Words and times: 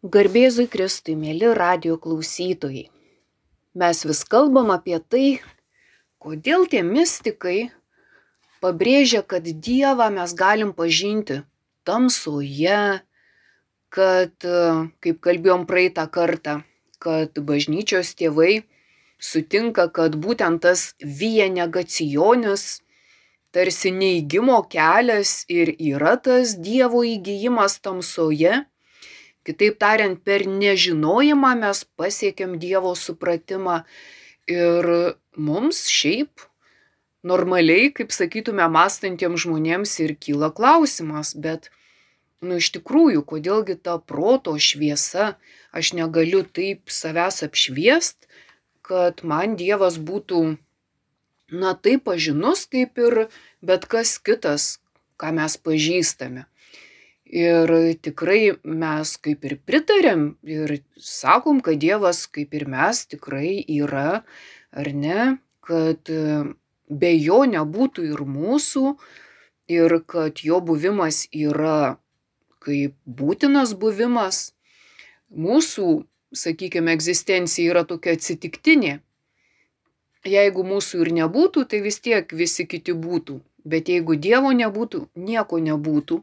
Garbėzui 0.00 0.64
Kristui, 0.64 1.12
mėly 1.12 1.50
radio 1.52 1.98
klausytojai. 2.00 2.86
Mes 3.76 3.98
vis 4.08 4.22
kalbam 4.24 4.70
apie 4.72 4.96
tai, 4.96 5.42
kodėl 6.16 6.64
tie 6.72 6.80
mystikai 6.80 7.68
pabrėžia, 8.64 9.20
kad 9.20 9.44
Dievą 9.44 10.06
mes 10.14 10.32
galim 10.32 10.72
pažinti 10.72 11.42
tamsoje, 11.84 13.02
kad, 13.92 14.32
kaip 15.04 15.20
kalbėjom 15.20 15.68
praeitą 15.68 16.08
kartą, 16.08 16.62
kad 16.96 17.36
bažnyčios 17.36 18.14
tėvai 18.16 18.64
sutinka, 19.20 19.90
kad 19.92 20.16
būtent 20.16 20.64
tas 20.64 20.94
vyja 21.04 21.52
negacijonis, 21.52 22.80
tarsi 23.52 23.92
neįgymo 23.92 24.64
kelias 24.64 25.44
ir 25.44 25.76
yra 25.76 26.16
tas 26.16 26.56
Dievo 26.56 27.04
įgyjimas 27.04 27.82
tamsoje. 27.84 28.64
Kitaip 29.48 29.78
tariant, 29.80 30.18
per 30.20 30.44
nežinojimą 30.44 31.54
mes 31.62 31.82
pasiekėm 31.96 32.58
Dievo 32.60 32.92
supratimą 32.92 33.82
ir 34.50 34.88
mums 35.36 35.86
šiaip 35.88 36.44
normaliai, 37.24 37.88
kaip 37.96 38.12
sakytume, 38.12 38.66
mąstantiems 38.72 39.44
žmonėms 39.44 39.94
ir 40.04 40.16
kyla 40.20 40.50
klausimas, 40.56 41.32
bet, 41.32 41.70
nu 42.44 42.60
iš 42.60 42.70
tikrųjų, 42.76 43.24
kodėlgi 43.32 43.78
ta 43.80 43.96
proto 44.00 44.56
šviesa, 44.60 45.34
aš 45.72 45.94
negaliu 45.96 46.42
taip 46.44 46.92
savęs 46.92 47.40
apšviest, 47.48 48.28
kad 48.84 49.24
man 49.24 49.56
Dievas 49.56 49.96
būtų, 49.96 50.56
na 51.50 51.74
taip 51.74 52.04
pažinus, 52.08 52.66
kaip 52.68 52.98
ir 53.00 53.26
bet 53.64 53.88
kas 53.88 54.18
kitas, 54.18 54.76
ką 55.20 55.32
mes 55.36 55.56
pažįstame. 55.60 56.49
Ir 57.30 57.70
tikrai 58.02 58.56
mes 58.66 59.10
kaip 59.22 59.44
ir 59.46 59.54
pritarėm 59.62 60.22
ir 60.42 60.80
sakom, 60.98 61.60
kad 61.62 61.78
Dievas 61.78 62.24
kaip 62.26 62.56
ir 62.58 62.66
mes 62.66 63.04
tikrai 63.06 63.60
yra, 63.70 64.24
ar 64.74 64.90
ne, 64.90 65.38
kad 65.62 66.10
be 66.90 67.10
jo 67.14 67.44
nebūtų 67.46 68.08
ir 68.10 68.24
mūsų, 68.26 68.96
ir 69.70 69.94
kad 70.10 70.42
jo 70.42 70.58
buvimas 70.60 71.28
yra 71.30 72.00
kaip 72.58 72.96
būtinas 73.06 73.76
buvimas. 73.78 74.50
Mūsų, 75.30 75.86
sakykime, 76.34 76.96
egzistencija 76.98 77.70
yra 77.70 77.84
tokia 77.86 78.16
atsitiktinė. 78.18 78.98
Jeigu 80.26 80.64
mūsų 80.66 81.04
ir 81.04 81.12
nebūtų, 81.20 81.64
tai 81.70 81.80
vis 81.86 82.00
tiek 82.02 82.34
visi 82.34 82.66
kiti 82.66 82.92
būtų. 82.92 83.38
Bet 83.64 83.88
jeigu 83.88 84.16
Dievo 84.18 84.50
nebūtų, 84.56 85.06
nieko 85.14 85.60
nebūtų. 85.62 86.20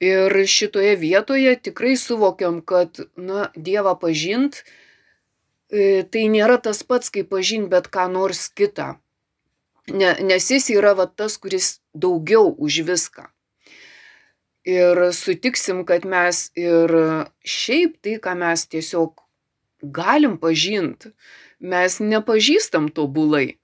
Ir 0.00 0.32
šitoje 0.44 0.96
vietoje 1.00 1.54
tikrai 1.56 1.94
suvokiam, 1.96 2.60
kad, 2.60 3.00
na, 3.16 3.48
Dievą 3.56 3.94
pažint, 4.00 4.60
tai 5.72 6.26
nėra 6.28 6.58
tas 6.60 6.82
pats, 6.84 7.08
kaip 7.10 7.30
pažint 7.32 7.70
bet 7.72 7.88
ką 7.88 8.04
nors 8.12 8.48
kitą. 8.52 8.96
Ne, 9.88 10.12
nes 10.20 10.50
jis 10.50 10.68
yra 10.74 10.92
va, 10.98 11.06
tas, 11.06 11.38
kuris 11.38 11.78
daugiau 11.94 12.50
už 12.58 12.82
viską. 12.84 13.30
Ir 14.66 14.98
sutiksim, 15.14 15.84
kad 15.86 16.04
mes 16.04 16.50
ir 16.58 16.90
šiaip 17.46 18.00
tai, 18.02 18.16
ką 18.18 18.34
mes 18.34 18.66
tiesiog 18.66 19.22
galim 19.94 20.36
pažinti, 20.42 21.12
mes 21.60 22.00
nepažįstam 22.02 22.90
tobulai. 22.90 23.56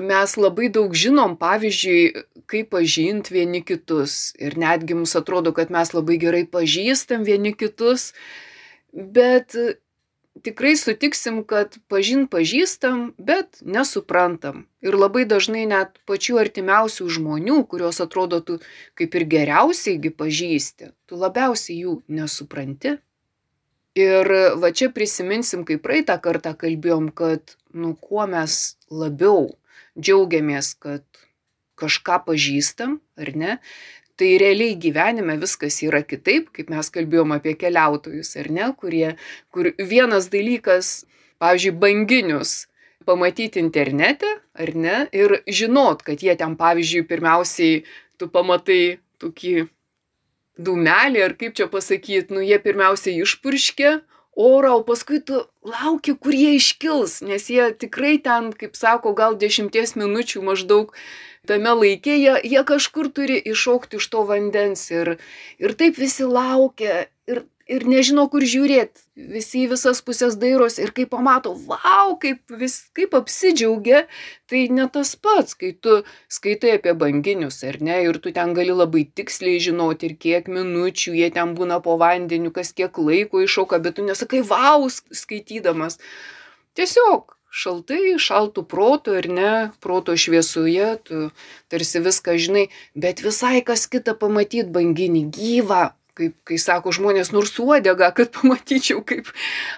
Mes 0.00 0.32
labai 0.40 0.70
daug 0.72 0.94
žinom, 0.96 1.36
pavyzdžiui, 1.40 2.24
kaip 2.50 2.70
pažinti 2.72 3.34
vieni 3.36 3.60
kitus. 3.66 4.32
Ir 4.40 4.56
netgi 4.58 4.96
mums 4.96 5.12
atrodo, 5.18 5.52
kad 5.56 5.70
mes 5.74 5.92
labai 5.92 6.16
gerai 6.22 6.46
pažįstam 6.48 7.26
vieni 7.26 7.52
kitus. 7.52 8.10
Bet 8.90 9.56
tikrai 10.42 10.74
sutiksim, 10.78 11.42
kad 11.44 11.76
pažint 11.90 12.30
pažįstam, 12.32 13.10
bet 13.18 13.60
nesuprantam. 13.60 14.64
Ir 14.84 14.96
labai 14.96 15.26
dažnai 15.28 15.66
net 15.68 16.00
pačių 16.08 16.40
artimiausių 16.42 17.08
žmonių, 17.18 17.60
kuriuos 17.70 18.00
atrodo 18.02 18.40
tu 18.40 18.58
kaip 18.98 19.14
ir 19.18 19.26
geriausiaigi 19.36 20.12
pažįsti, 20.16 20.92
tu 21.06 21.20
labiausiai 21.20 21.82
jų 21.84 22.00
nesupranti. 22.08 22.96
Ir 23.98 24.28
va 24.62 24.70
čia 24.70 24.88
prisiminsim, 24.94 25.64
kaip 25.66 25.82
praeitą 25.82 26.14
kartą 26.22 26.54
kalbėjom, 26.56 27.10
kad, 27.10 27.56
nu, 27.74 27.96
kuo 27.98 28.22
mes 28.30 28.76
labiau 28.86 29.50
džiaugiamės, 29.98 30.74
kad 30.82 31.04
kažką 31.80 32.20
pažįstam, 32.26 32.98
ar 33.20 33.32
ne, 33.36 33.56
tai 34.20 34.34
realiai 34.40 34.76
gyvenime 34.76 35.38
viskas 35.40 35.80
yra 35.86 36.02
kitaip, 36.04 36.50
kaip 36.52 36.68
mes 36.72 36.92
kalbėjom 36.92 37.32
apie 37.38 37.54
keliautojus, 37.56 38.34
ar 38.40 38.50
ne, 38.52 38.68
kurie, 38.76 39.14
kur 39.54 39.72
vienas 39.78 40.28
dalykas, 40.32 41.06
pavyzdžiui, 41.40 41.78
banginius 41.80 42.66
pamatyti 43.08 43.62
internete, 43.64 44.28
ar 44.52 44.74
ne, 44.76 44.96
ir 45.16 45.40
žinot, 45.48 46.04
kad 46.04 46.20
jie 46.20 46.36
ten, 46.36 46.56
pavyzdžiui, 46.60 47.06
pirmiausiai 47.08 47.80
tu 48.20 48.28
pamatai 48.28 49.00
tokį 49.22 49.54
dūmelį, 50.60 51.24
ar 51.24 51.34
kaip 51.40 51.56
čia 51.56 51.70
pasakyti, 51.72 52.34
nu 52.36 52.44
jie 52.44 52.60
pirmiausiai 52.60 53.22
išpurškia 53.24 54.00
orą, 54.40 54.74
o 54.80 54.84
paskui 54.86 55.20
tu 55.26 55.42
lauki, 55.66 56.14
kur 56.16 56.36
jie 56.36 56.54
iškils, 56.58 57.20
nes 57.26 57.48
jie 57.52 57.70
tikrai 57.76 58.16
ten, 58.24 58.50
kaip 58.56 58.78
sako, 58.78 59.12
gal 59.18 59.36
dešimties 59.40 59.96
minučių 60.00 60.44
maždaug 60.46 60.94
tame 61.48 61.72
laikė, 61.76 62.16
jie, 62.16 62.34
jie 62.52 62.64
kažkur 62.68 63.10
turi 63.16 63.38
iššokti 63.52 64.00
iš 64.00 64.08
to 64.12 64.24
vandens 64.28 64.86
ir, 64.92 65.16
ir 65.62 65.76
taip 65.76 66.00
visi 66.00 66.28
laukia 66.28 67.06
ir, 67.30 67.44
ir 67.70 67.86
nežino, 67.88 68.26
kur 68.32 68.44
žiūrėti. 68.46 69.04
Visi 69.30 69.64
į 69.64 69.70
visas 69.74 70.00
pusės 70.04 70.36
dairos 70.40 70.78
ir 70.82 70.92
kai 70.96 71.06
pamato, 71.10 71.52
wow, 71.68 72.14
kaip, 72.20 72.40
vis, 72.60 72.76
kaip 72.96 73.14
apsidžiaugia, 73.18 74.04
tai 74.50 74.64
ne 74.72 74.86
tas 74.92 75.12
pats, 75.14 75.54
kai 75.58 75.72
tu 75.76 76.00
skaitai 76.32 76.76
apie 76.78 76.94
banginius, 76.98 77.60
ar 77.68 77.80
ne, 77.84 78.00
ir 78.08 78.20
tu 78.22 78.32
ten 78.36 78.54
gali 78.56 78.74
labai 78.74 79.04
tiksliai 79.06 79.60
žinoti 79.62 80.10
ir 80.10 80.16
kiek 80.24 80.48
minučių 80.50 81.14
jie 81.18 81.28
ten 81.34 81.54
būna 81.58 81.80
po 81.84 81.98
vandeniu, 82.00 82.52
kas 82.54 82.72
kiek 82.76 82.98
laiko 82.98 83.44
iššoka, 83.44 83.82
bet 83.84 83.98
tu 83.98 84.06
nesakai, 84.08 84.42
wow, 84.50 84.88
skaitydamas. 84.90 86.00
Tiesiog 86.78 87.36
šaltai, 87.50 88.16
šaltų 88.22 88.64
protų 88.70 89.16
ir 89.20 89.30
ne, 89.30 89.54
proto 89.82 90.14
šviesoje, 90.18 90.90
tu 91.06 91.30
tarsi 91.70 92.02
viską 92.02 92.36
žinai, 92.38 92.66
bet 92.94 93.22
visai 93.26 93.58
kas 93.66 93.86
kita 93.90 94.14
pamatyti 94.18 94.70
banginį 94.70 95.24
gyvą, 95.34 95.90
kaip, 96.18 96.36
kai 96.48 96.58
sako 96.58 96.92
žmonės, 96.96 97.32
nors 97.34 97.54
uodega, 97.62 98.10
kad 98.16 98.32
pamatyčiau, 98.34 99.04
kaip, 99.06 99.30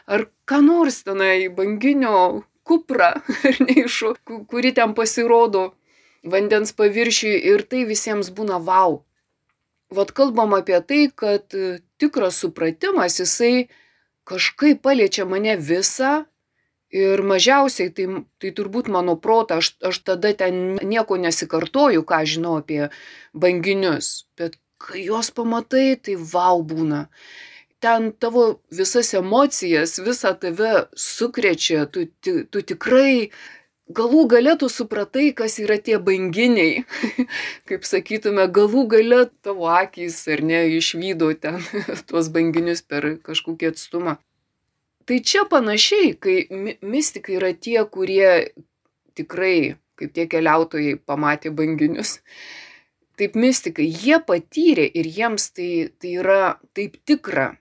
ar 0.07 0.27
ką 0.49 0.63
nors 0.65 1.03
tenai 1.07 1.49
banginio 1.53 2.43
kuprą, 2.69 3.13
ar 3.49 3.63
neišu, 3.69 4.15
kuri 4.51 4.75
ten 4.77 4.97
pasirodo 4.99 5.71
vandens 6.23 6.75
paviršiui 6.79 7.39
ir 7.53 7.65
tai 7.67 7.87
visiems 7.89 8.31
būna 8.35 8.61
wow. 8.63 9.01
Vat 9.93 10.13
kalbam 10.17 10.55
apie 10.57 10.79
tai, 10.89 11.05
kad 11.13 11.53
tikras 12.01 12.39
supratimas, 12.41 13.19
jisai 13.21 13.69
kažkaip 14.25 14.81
paliečia 14.83 15.27
mane 15.29 15.57
visą 15.59 16.23
ir 16.93 17.23
mažiausiai 17.25 17.91
tai, 17.97 18.07
tai 18.41 18.53
turbūt 18.57 18.89
mano 18.93 19.17
protą, 19.21 19.59
aš, 19.63 19.73
aš 19.85 20.01
tada 20.07 20.33
ten 20.37 20.77
nieko 20.85 21.17
nesikartoju, 21.21 22.05
ką 22.09 22.23
žinau 22.29 22.59
apie 22.61 22.91
banginius, 23.33 24.29
bet 24.39 24.59
kai 24.83 25.07
juos 25.07 25.31
pamatai, 25.35 25.97
tai 26.03 26.19
wow 26.19 26.63
būna. 26.67 27.07
Ten 27.83 28.13
tavo 28.23 28.45
visas 28.71 29.11
emocijas, 29.19 29.97
visą 30.07 30.35
tave 30.39 30.87
sukrečia, 30.95 31.87
tu, 31.91 32.07
tu, 32.23 32.45
tu 32.47 32.63
tikrai 32.63 33.31
galų 33.93 34.27
gale 34.31 34.55
tu 34.59 34.69
supratai, 34.71 35.31
kas 35.37 35.59
yra 35.63 35.79
tie 35.79 35.99
banginiai. 35.99 36.85
Kaip 37.69 37.87
sakytume, 37.89 38.47
galų 38.59 38.87
gale 38.95 39.25
tavo 39.45 39.69
akys 39.71 40.21
ar 40.33 40.45
ne 40.47 40.65
išvydo 40.79 41.33
ten 41.43 41.61
tuos 42.09 42.31
banginius 42.33 42.85
per 42.87 43.17
kažkokį 43.27 43.73
atstumą. 43.73 44.19
Tai 45.03 45.19
čia 45.27 45.43
panašiai, 45.51 46.13
kai 46.15 46.37
mystikai 46.79 47.41
yra 47.41 47.51
tie, 47.59 47.81
kurie 47.91 48.55
tikrai, 49.19 49.75
kaip 49.99 50.13
tie 50.15 50.29
keliautojai, 50.31 50.95
pamatė 51.03 51.51
banginius 51.51 52.21
taip 53.23 53.39
mystikai, 53.39 53.87
jie 53.87 54.19
patyrė 54.27 54.89
ir 54.99 55.07
jiems 55.07 55.53
tai, 55.55 55.71
tai 56.03 56.17
yra 56.19 56.57
taip 56.75 56.99
tikra. 57.07 57.53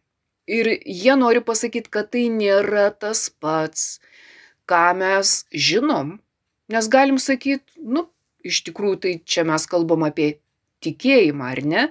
Ir 0.50 0.68
jie 0.74 1.14
nori 1.16 1.44
pasakyti, 1.46 1.92
kad 1.94 2.10
tai 2.12 2.26
nėra 2.34 2.90
tas 2.98 3.30
pats, 3.30 4.02
ką 4.66 4.92
mes 4.98 5.46
žinom. 5.54 6.18
Nes 6.72 6.88
galim 6.90 7.20
sakyti, 7.22 7.78
nu, 7.78 8.08
iš 8.44 8.64
tikrųjų 8.66 8.98
tai 9.04 9.14
čia 9.22 9.46
mes 9.48 9.68
kalbam 9.70 10.08
apie 10.08 10.34
tikėjimą, 10.82 11.52
ar 11.54 11.62
ne? 11.62 11.86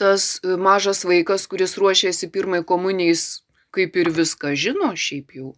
Tas 0.00 0.40
mažas 0.44 1.04
vaikas, 1.08 1.46
kuris 1.50 1.76
ruošėsi 1.80 2.30
pirmai 2.32 2.62
komunijais, 2.64 3.44
kaip 3.76 3.96
ir 4.00 4.10
viską 4.16 4.54
žino 4.56 4.94
šiaip 4.96 5.36
jau. 5.36 5.52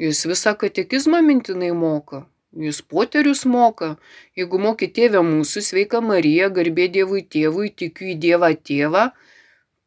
Jis 0.00 0.24
visą 0.30 0.54
katekizmą 0.56 1.20
mintinai 1.26 1.72
moka. 1.76 2.24
Jis 2.56 2.80
poterius 2.82 3.44
moka. 3.44 3.96
Jeigu 4.36 4.58
moki 4.58 4.88
tėvę 4.88 5.20
mūsų, 5.24 5.62
sveika 5.62 6.00
Marija, 6.00 6.48
garbė 6.48 6.88
Dievui 6.92 7.22
tėvui, 7.22 7.68
tikiu 7.68 8.14
į 8.14 8.18
Dievą 8.22 8.54
tėvą, 8.56 9.10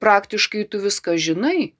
praktiškai 0.01 0.67
tu 0.69 0.81
viską 0.81 1.17
žinai, 1.17 1.73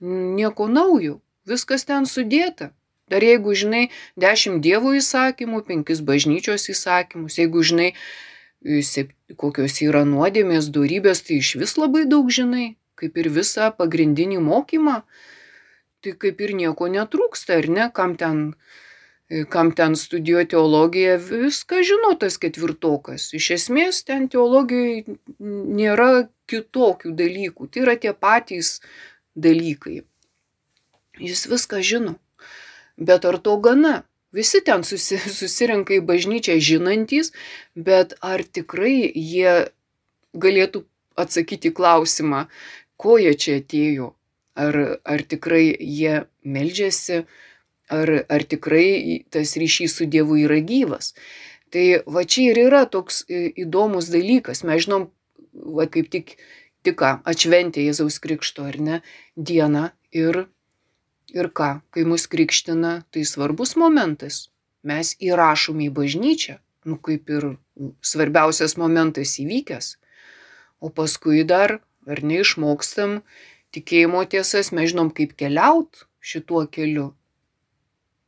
nieko 0.00 0.66
naujo, 0.70 1.20
viskas 1.46 1.86
ten 1.86 2.06
sudėta. 2.10 2.72
Dar 3.08 3.22
jeigu 3.22 3.52
žinai 3.52 3.88
dešimt 4.16 4.62
dievo 4.64 4.94
įsakymų, 4.96 5.60
penkis 5.68 6.00
bažnyčios 6.00 6.70
įsakymus, 6.72 7.36
jeigu 7.36 7.60
žinai, 7.60 7.90
kokios 9.36 9.80
yra 9.84 10.06
nuodėmės, 10.08 10.70
darybės, 10.72 11.20
tai 11.26 11.42
iš 11.42 11.54
vis 11.60 11.76
labai 11.76 12.06
daug 12.08 12.32
žinai, 12.32 12.76
kaip 12.96 13.20
ir 13.20 13.28
visą 13.28 13.68
pagrindinį 13.76 14.40
mokymą, 14.40 15.02
tai 16.00 16.14
kaip 16.16 16.40
ir 16.40 16.54
nieko 16.56 16.88
netrūksta, 16.88 17.60
ar 17.60 17.68
ne, 17.68 17.90
kam 17.92 18.16
ten, 18.16 18.54
kam 19.50 19.72
ten 19.72 19.96
studijuoja 19.96 20.46
teologiją, 20.52 21.18
viską 21.18 21.82
žino 21.82 22.12
tas 22.20 22.36
ketvirtokas. 22.40 23.30
Iš 23.36 23.50
esmės 23.56 24.02
ten 24.04 24.28
teologijoje 24.28 25.16
nėra 25.40 26.26
kitokių 26.50 27.14
dalykų, 27.16 27.68
tai 27.72 27.84
yra 27.86 27.96
tie 28.00 28.12
patys 28.12 28.80
dalykai. 29.34 30.02
Jis 31.20 31.46
viską 31.48 31.80
žino. 31.80 32.18
Bet 32.96 33.24
ar 33.24 33.38
to 33.38 33.56
gana? 33.56 34.02
Visi 34.34 34.60
ten 34.66 34.84
susi, 34.84 35.18
susirenka 35.40 35.96
į 35.96 36.02
bažnyčią 36.04 36.58
žinantys, 36.58 37.32
bet 37.74 38.16
ar 38.20 38.44
tikrai 38.44 39.08
jie 39.08 39.70
galėtų 40.34 40.84
atsakyti 41.16 41.70
klausimą, 41.70 42.48
ko 42.98 43.16
jie 43.22 43.34
čia 43.38 43.60
atėjo? 43.62 44.12
Ar, 44.54 44.76
ar 45.02 45.22
tikrai 45.26 45.72
jie 45.74 46.26
meldžiasi, 46.46 47.24
ar, 47.94 48.12
ar 48.28 48.46
tikrai 48.48 49.24
tas 49.34 49.56
ryšys 49.60 49.98
su 49.98 50.08
Dievu 50.10 50.38
yra 50.44 50.60
gyvas? 50.64 51.12
Tai 51.74 51.86
va 52.06 52.22
čia 52.24 52.52
ir 52.52 52.62
yra 52.68 52.84
toks 52.86 53.24
įdomus 53.30 54.10
dalykas. 54.14 54.62
Mes 54.66 54.84
žinom, 54.86 55.08
va 55.52 55.88
kaip 55.90 56.10
tik, 56.12 56.36
tik 56.86 57.00
ką, 57.00 57.16
atšventė 57.26 57.88
Jėzaus 57.88 58.20
Krikšto, 58.22 58.68
ar 58.70 58.78
ne, 58.78 59.00
dieną 59.34 59.88
ir 60.14 60.44
Ir 61.34 61.48
ką, 61.50 61.80
kai 61.90 62.04
mus 62.06 62.28
krikština, 62.30 62.92
tai 63.10 63.24
svarbus 63.26 63.72
momentas. 63.80 64.50
Mes 64.86 65.14
įrašome 65.18 65.88
į 65.88 65.94
bažnyčią, 65.96 66.60
nu 66.86 66.94
kaip 67.02 67.30
ir 67.32 67.46
svarbiausias 68.04 68.76
momentas 68.78 69.32
įvykęs. 69.42 69.96
O 70.78 70.92
paskui 70.94 71.42
dar, 71.48 71.80
ar 72.06 72.22
neišmokstam 72.22 73.22
tikėjimo 73.74 74.22
tiesas, 74.30 74.70
mes 74.70 74.92
žinom, 74.92 75.10
kaip 75.10 75.34
keliaut 75.40 76.04
šituo 76.22 76.66
keliu. 76.70 77.08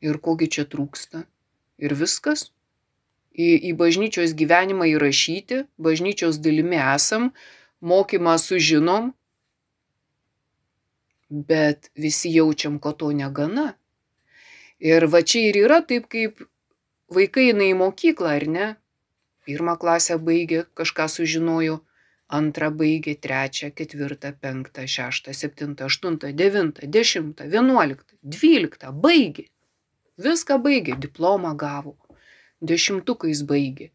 Ir 0.04 0.18
kogi 0.20 0.48
čia 0.52 0.66
trūksta. 0.68 1.24
Ir 1.80 1.94
viskas. 1.96 2.50
Į, 3.36 3.48
į 3.68 3.72
bažnyčios 3.76 4.32
gyvenimą 4.36 4.88
įrašyti, 4.94 5.66
bažnyčios 5.76 6.40
dalimi 6.40 6.78
esam, 6.80 7.30
mokymą 7.84 8.36
sužinom, 8.40 9.10
bet 11.28 11.90
visi 11.96 12.32
jaučiam, 12.32 12.78
kad 12.80 12.96
to 13.02 13.12
negana. 13.12 13.74
Ir 14.80 15.08
va 15.12 15.20
čia 15.20 15.50
ir 15.50 15.58
yra 15.64 15.82
taip, 15.84 16.08
kaip 16.12 16.40
vaikai 17.12 17.50
eina 17.50 17.68
į 17.68 17.76
mokyklą, 17.80 18.36
ar 18.40 18.46
ne? 18.56 18.68
Pirmą 19.46 19.76
klasę 19.80 20.16
baigė, 20.18 20.64
kažką 20.76 21.06
sužinojo, 21.12 21.80
antrą 22.28 22.70
baigė, 22.74 23.14
trečią, 23.22 23.70
ketvirtą, 23.76 24.32
penktą, 24.42 24.86
šeštą, 24.90 25.34
septintą, 25.36 25.86
aštuntą, 25.86 26.32
devintą, 26.34 26.88
dešimtą, 26.90 27.46
vienuoliktą, 27.52 28.18
dvyliktą, 28.22 28.90
baigė. 29.04 29.46
Viską 30.16 30.56
baigė, 30.64 30.94
diplomą 30.96 31.52
gavo, 31.60 31.92
dešimtukais 32.64 33.42
baigė. 33.48 33.90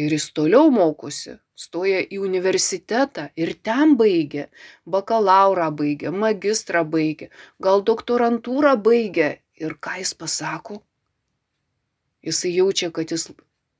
Ir 0.00 0.14
jis 0.14 0.30
toliau 0.32 0.70
mokosi, 0.72 1.34
stoja 1.52 1.98
į 2.00 2.20
universitetą 2.24 3.26
ir 3.36 3.52
ten 3.68 3.92
baigia, 4.00 4.46
bakalaurą 4.86 5.68
baigia, 5.82 6.14
magistrą 6.24 6.84
baigia, 6.94 7.28
gal 7.60 7.84
doktorantūrą 7.84 8.76
baigia. 8.88 9.34
Ir 9.60 9.76
ką 9.76 9.98
jis 10.00 10.14
pasako? 10.16 10.78
Jisai 12.24 12.54
jaučia, 12.54 12.88
kad 12.88 13.12
jis 13.12 13.28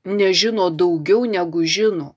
nežino 0.05 0.69
daugiau 0.69 1.25
negu 1.25 1.64
žino. 1.64 2.11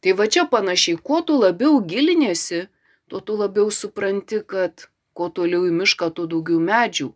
Tai 0.00 0.14
va 0.16 0.24
čia 0.32 0.46
panašiai, 0.48 0.96
kuo 0.96 1.20
tu 1.20 1.36
labiau 1.36 1.82
gilinėsi, 1.84 2.64
tuo 3.12 3.20
tu 3.20 3.36
labiau 3.36 3.68
supranti, 3.68 4.40
kad 4.40 4.88
kuo 5.12 5.28
toliau 5.28 5.68
į 5.68 5.76
mišką, 5.82 6.08
tuo 6.16 6.24
daugiau 6.30 6.64
medžių. 6.64 7.12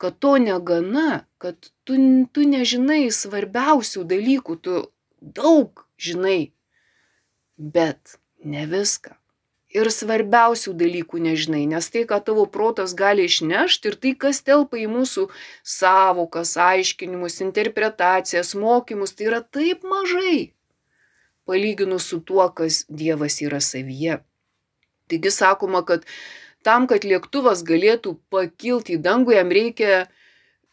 Kad 0.00 0.16
to 0.18 0.38
negana, 0.40 1.26
kad 1.42 1.70
tu, 1.84 1.96
tu 2.32 2.44
nežinai 2.48 3.10
svarbiausių 3.12 4.06
dalykų, 4.08 4.56
tu 4.64 4.76
daug 5.20 5.84
žinai, 6.00 6.52
bet 7.60 8.16
ne 8.40 8.64
viską. 8.70 9.16
Ir 9.70 9.86
svarbiausių 9.94 10.72
dalykų 10.74 11.20
nežinai, 11.22 11.62
nes 11.70 11.86
tai, 11.94 12.02
ką 12.08 12.16
tavo 12.26 12.46
protas 12.50 12.90
gali 12.98 13.28
išnešti 13.28 13.92
ir 13.92 13.96
tai, 14.02 14.14
kas 14.24 14.40
telpa 14.42 14.80
į 14.80 14.88
mūsų 14.90 15.28
savokas, 15.62 16.56
aiškinimus, 16.58 17.38
interpretacijas, 17.44 18.56
mokymus, 18.58 19.14
tai 19.14 19.28
yra 19.28 19.38
taip 19.44 19.86
mažai, 19.86 20.56
palyginus 21.46 22.08
su 22.10 22.18
tuo, 22.18 22.48
kas 22.50 22.82
Dievas 22.88 23.38
yra 23.46 23.62
savyje. 23.62 24.18
Taigi 25.06 25.30
sakoma, 25.34 25.84
kad 25.86 26.08
tam, 26.66 26.86
kad 26.90 27.06
lėktuvas 27.06 27.64
galėtų 27.66 28.16
pakilti 28.32 28.96
į 28.96 29.02
dangų, 29.04 29.36
jam 29.36 29.52
reikia 29.54 30.06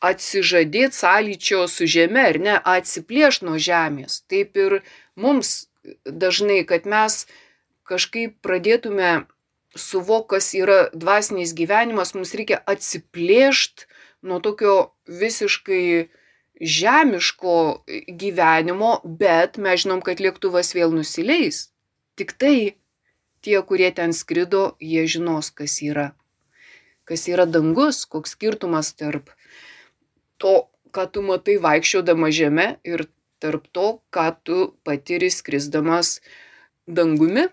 atsižadėti 0.04 0.96
sąlyčio 0.98 1.64
su 1.72 1.88
žeme 1.90 2.28
ar 2.32 2.40
ne, 2.40 2.56
atsiplėš 2.58 3.42
nuo 3.48 3.58
žemės. 3.62 4.22
Taip 4.30 4.58
ir 4.60 4.82
mums 5.16 5.70
dažnai, 6.06 6.62
kad 6.70 6.86
mes 6.86 7.26
kažkaip 7.88 8.38
pradėtume 8.44 9.26
suvok, 9.78 10.30
kas 10.36 10.52
yra 10.58 10.88
dvasinis 10.94 11.54
gyvenimas, 11.58 12.14
mums 12.18 12.34
reikia 12.38 12.60
atsiplėšti 12.68 13.88
nuo 14.28 14.40
tokio 14.44 14.92
visiškai 15.08 16.10
žemiško 16.58 17.58
gyvenimo, 18.18 18.98
bet 19.06 19.58
mes 19.62 19.84
žinom, 19.86 20.02
kad 20.02 20.22
lėktuvas 20.22 20.74
vėl 20.78 20.94
nusileis. 20.94 21.68
Tik 22.18 22.34
tai 22.42 22.58
tie, 23.42 23.60
kurie 23.64 23.92
ten 23.96 24.14
skrido, 24.14 24.78
jie 24.80 25.06
žinos, 25.08 25.52
kas 25.52 25.80
yra. 25.84 26.12
Kas 27.08 27.28
yra 27.32 27.46
dangus, 27.48 28.04
koks 28.06 28.36
skirtumas 28.36 28.94
tarp 28.98 29.32
to, 30.38 30.68
ką 30.94 31.06
tu 31.12 31.24
matai 31.26 31.58
vaikščiodama 31.62 32.32
žemė 32.34 32.68
ir 32.88 33.08
tarp 33.44 33.68
to, 33.72 34.00
ką 34.14 34.28
tu 34.44 34.58
patiri 34.88 35.30
skrisdamas 35.34 36.18
dangumi. 36.88 37.48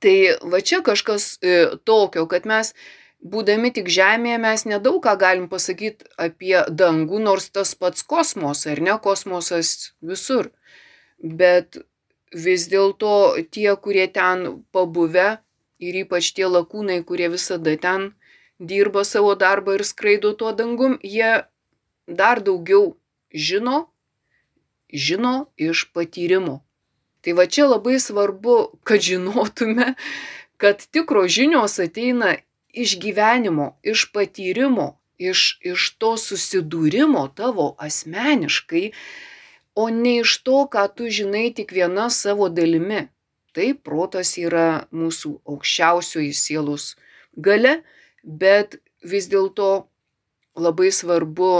Tai 0.00 0.16
va 0.48 0.62
čia 0.64 0.80
kažkas 0.80 1.36
e, 1.44 1.76
tokio, 1.84 2.24
kad 2.30 2.46
mes, 2.48 2.72
būdami 3.20 3.68
tik 3.76 3.90
Žemėje, 3.92 4.38
mes 4.40 4.64
nedaug 4.64 5.02
ką 5.04 5.12
galim 5.20 5.48
pasakyti 5.52 6.08
apie 6.16 6.56
dangų, 6.72 7.20
nors 7.20 7.50
tas 7.52 7.74
pats 7.76 8.06
kosmosas, 8.08 8.70
ar 8.72 8.80
ne, 8.80 8.96
kosmosas 9.04 9.92
visur. 10.00 10.48
Bet 11.20 11.82
vis 12.34 12.66
dėlto 12.70 13.42
tie, 13.50 13.74
kurie 13.76 14.06
ten 14.08 14.64
pabuvę 14.72 15.40
ir 15.78 16.02
ypač 16.04 16.32
tie 16.36 16.46
lakūnai, 16.46 17.02
kurie 17.04 17.28
visada 17.32 17.76
ten 17.76 18.12
dirba 18.58 19.04
savo 19.04 19.34
darbą 19.34 19.78
ir 19.78 19.84
skraido 19.84 20.32
tuo 20.32 20.52
dangum, 20.52 20.98
jie 21.02 21.44
dar 22.06 22.42
daugiau 22.42 22.96
žino, 23.32 23.88
žino 24.92 25.50
iš 25.56 25.88
patyrimo. 25.94 26.60
Tai 27.20 27.32
va 27.36 27.46
čia 27.46 27.66
labai 27.68 27.98
svarbu, 28.00 28.80
kad 28.84 29.00
žinotume, 29.04 29.94
kad 30.56 30.80
tikro 30.92 31.26
žinios 31.28 31.78
ateina 31.80 32.36
iš 32.72 32.96
gyvenimo, 33.00 33.76
iš 33.82 34.08
patyrimo, 34.12 35.00
iš, 35.18 35.58
iš 35.60 35.96
to 36.00 36.14
susidūrimo 36.16 37.26
tavo 37.36 37.74
asmeniškai, 37.78 38.92
o 39.80 39.88
ne 39.94 40.18
iš 40.20 40.36
to, 40.46 40.64
ką 40.72 40.84
tu 40.96 41.08
žinai 41.18 41.48
tik 41.56 41.74
viena 41.76 42.08
savo 42.10 42.48
dalimi. 42.52 43.06
Tai 43.54 43.72
protas 43.86 44.36
yra 44.38 44.86
mūsų 44.94 45.32
aukščiausioji 45.52 46.32
sielos 46.38 46.92
gale, 47.34 47.80
bet 48.22 48.78
vis 49.02 49.26
dėlto 49.32 49.70
labai 50.60 50.92
svarbu 50.94 51.52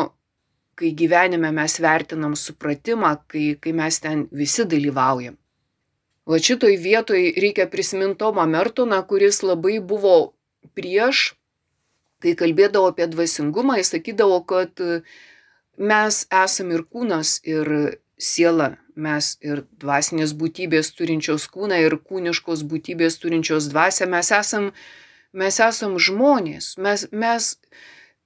kai 0.81 0.95
gyvenime 0.97 1.51
mes 1.53 1.77
vertinam 1.85 2.35
supratimą, 2.37 3.13
kai, 3.29 3.45
kai 3.61 3.73
mes 3.77 4.01
ten 4.01 4.25
visi 4.33 4.65
dalyvaujam. 4.65 5.37
Va 6.31 6.39
šitoj 6.41 6.77
vietoj 6.81 7.21
reikia 7.43 7.67
prisiminti 7.69 8.21
Tomą 8.23 8.47
Mertoną, 8.49 9.03
kuris 9.11 9.43
labai 9.45 9.77
buvo 9.93 10.15
prieš, 10.77 11.35
kai 12.23 12.33
kalbėdavo 12.39 12.93
apie 12.93 13.09
dvasingumą, 13.13 13.77
jis 13.81 13.93
sakydavo, 13.97 14.41
kad 14.49 14.81
mes 15.91 16.23
esame 16.45 16.79
ir 16.79 16.87
kūnas, 16.93 17.39
ir 17.49 17.73
siela, 18.21 18.75
mes 18.95 19.33
ir 19.45 19.65
dvasinės 19.81 20.35
būtybės 20.37 20.93
turinčios 20.97 21.47
kūną, 21.53 21.79
ir 21.81 21.97
kūniškos 22.05 22.65
būtybės 22.69 23.19
turinčios 23.23 23.71
dvasę, 23.73 24.09
mes 24.11 24.31
esam, 24.37 24.71
mes 25.33 25.61
esam 25.65 25.97
žmonės, 25.99 26.75
mes, 26.79 27.07
mes 27.13 27.55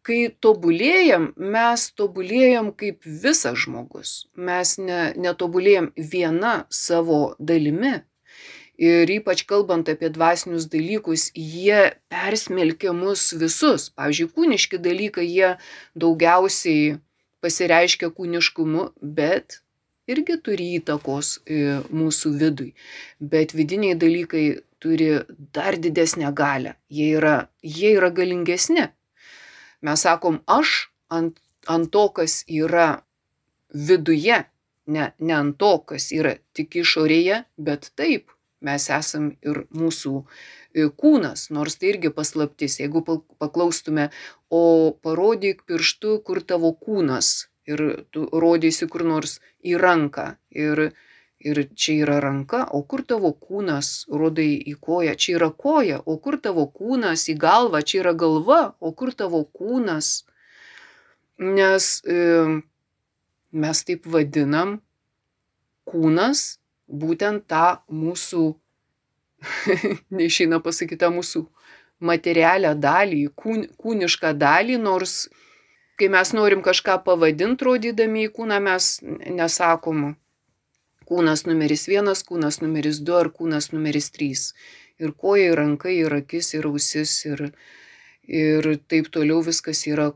kai 0.04 0.28
tobulėjam, 0.44 1.30
mes 1.38 1.86
tobulėjam 1.96 2.72
kaip 2.76 3.06
visas 3.06 3.62
žmogus. 3.64 4.26
Mes 4.36 4.76
ne, 4.78 5.14
netobulėjam 5.16 5.92
viena 5.96 6.64
savo 6.68 7.34
dalimi. 7.38 8.02
Ir 8.74 9.06
ypač 9.14 9.44
kalbant 9.46 9.86
apie 9.88 10.10
dvasinius 10.10 10.66
dalykus, 10.66 11.28
jie 11.38 11.94
persmelkia 12.10 12.92
mus 12.92 13.28
visus. 13.38 13.86
Pavyzdžiui, 13.94 14.32
kūniški 14.34 14.80
dalykai, 14.82 15.26
jie 15.30 15.52
daugiausiai 15.94 16.96
pasireiškia 17.44 18.10
kūniškumu, 18.16 18.88
bet 18.98 19.60
irgi 20.10 20.36
turi 20.44 20.68
įtakos 20.78 21.38
e, 21.44 21.60
mūsų 21.92 22.32
vidui. 22.40 22.72
Bet 23.20 23.54
vidiniai 23.56 23.96
dalykai 23.98 24.44
turi 24.82 25.08
dar 25.56 25.78
didesnę 25.80 26.32
galę. 26.36 26.74
Jie 26.90 27.14
yra, 27.18 27.36
jie 27.62 27.94
yra 27.96 28.10
galingesni. 28.10 28.88
Mes 29.84 30.04
sakom, 30.04 30.40
aš 30.46 30.90
ant, 31.08 31.40
ant 31.68 31.90
to, 31.92 32.08
kas 32.16 32.42
yra 32.48 33.04
viduje, 33.72 34.44
ne, 34.86 35.10
ne 35.18 35.34
ant 35.36 35.56
to, 35.60 35.72
kas 35.88 36.10
yra 36.12 36.36
tik 36.56 36.76
išorėje, 36.84 37.44
bet 37.56 37.90
taip, 37.96 38.32
mes 38.64 38.88
esam 38.92 39.32
ir 39.44 39.64
mūsų 39.76 40.14
e, 40.20 40.86
kūnas, 41.00 41.48
nors 41.52 41.76
tai 41.80 41.94
irgi 41.94 42.12
paslaptis. 42.12 42.78
Jeigu 42.80 43.04
paklaustume, 43.40 44.10
o 44.52 44.62
parodyk 45.04 45.64
pirštu, 45.68 46.18
kur 46.24 46.40
tavo 46.44 46.72
kūnas 46.76 47.34
ir 47.66 47.82
tu 48.12 48.26
rodysi 48.32 48.88
kur 48.90 49.04
nors 49.08 49.38
į 49.64 49.76
ranką. 49.80 50.26
Ir, 50.64 50.90
ir 51.44 51.60
čia 51.76 51.96
yra 52.04 52.18
ranka, 52.24 52.64
o 52.72 52.82
kur 52.88 53.04
tavo 53.08 53.32
kūnas, 53.36 54.06
rodai 54.08 54.52
į 54.72 54.76
koją, 54.80 55.14
čia 55.16 55.36
yra 55.38 55.50
koja, 55.50 56.00
o 56.06 56.16
kur 56.22 56.38
tavo 56.40 56.66
kūnas, 56.72 57.26
į 57.32 57.36
galvą, 57.40 57.82
čia 57.82 58.02
yra 58.04 58.14
galva, 58.16 58.62
o 58.80 58.92
kur 58.92 59.12
tavo 59.12 59.44
kūnas. 59.44 60.24
Nes 61.42 61.86
e, 62.06 62.18
mes 63.50 63.84
taip 63.88 64.06
vadinam 64.06 64.78
kūnas 65.90 66.44
būtent 66.88 67.48
tą 67.50 67.80
mūsų, 67.90 68.44
neišeina 70.18 70.60
pasakyti, 70.62 71.00
tą 71.02 71.10
mūsų 71.14 71.44
materialią 72.04 72.74
dalį, 72.78 73.24
kūn, 73.38 73.66
kūnišką 73.80 74.34
dalį, 74.38 74.78
nors 74.82 75.24
kai 75.98 76.10
mes 76.10 76.32
norim 76.34 76.62
kažką 76.64 76.98
pavadinti, 77.06 77.64
rodydami 77.66 78.26
į 78.28 78.32
kūną, 78.36 78.60
mes 78.64 78.98
nesakom 79.04 80.14
kūnas 81.08 81.44
numeris 81.48 81.86
vienas, 81.90 82.24
kūnas 82.26 82.60
numeris 82.62 83.00
du 83.04 83.16
ar 83.18 83.30
kūnas 83.30 83.70
numeris 83.74 84.10
trys. 84.14 84.52
Ir 84.98 85.12
koja, 85.12 85.50
ir 85.50 85.58
ranka, 85.58 85.90
ir 85.90 86.12
akis, 86.20 86.52
ir 86.54 86.68
ausis, 86.70 87.14
ir, 87.28 87.48
ir 88.26 88.68
taip 88.90 89.10
toliau 89.14 89.42
viskas 89.44 89.84
yra, 89.90 90.12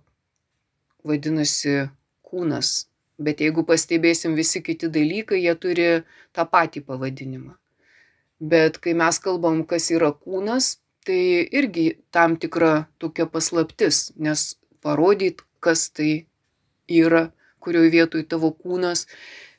vadinasi, 1.04 1.88
kūnas. 2.26 2.88
Bet 3.18 3.42
jeigu 3.42 3.64
pastebėsim 3.66 4.36
visi 4.38 4.62
kiti 4.62 4.90
dalykai, 4.94 5.40
jie 5.42 5.54
turi 5.58 5.88
tą 6.36 6.44
patį 6.46 6.84
pavadinimą. 6.86 7.56
Bet 8.38 8.78
kai 8.78 8.94
mes 8.94 9.18
kalbam, 9.18 9.64
kas 9.66 9.90
yra 9.90 10.12
kūnas, 10.14 10.76
tai 11.06 11.48
irgi 11.58 11.88
tam 12.14 12.36
tikra 12.38 12.86
tokia 13.02 13.26
paslaptis, 13.26 14.12
nes 14.14 14.52
parodyt, 14.84 15.42
kas 15.60 15.88
tai 15.90 16.26
yra, 16.88 17.28
kurioje 17.58 17.92
vietoje 17.92 18.26
tavo 18.28 18.50
kūnas, 18.54 19.06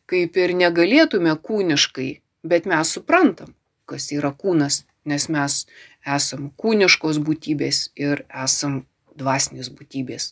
kaip 0.09 0.37
ir 0.37 0.55
negalėtume 0.57 1.35
kūniškai, 1.45 2.09
bet 2.43 2.69
mes 2.69 2.93
suprantam, 2.95 3.53
kas 3.89 4.11
yra 4.15 4.31
kūnas, 4.33 4.83
nes 5.05 5.29
mes 5.29 5.59
esam 6.17 6.49
kūniškos 6.57 7.19
būtybės 7.25 7.89
ir 7.99 8.25
esam 8.45 8.83
dvasinės 9.19 9.69
būtybės. 9.75 10.31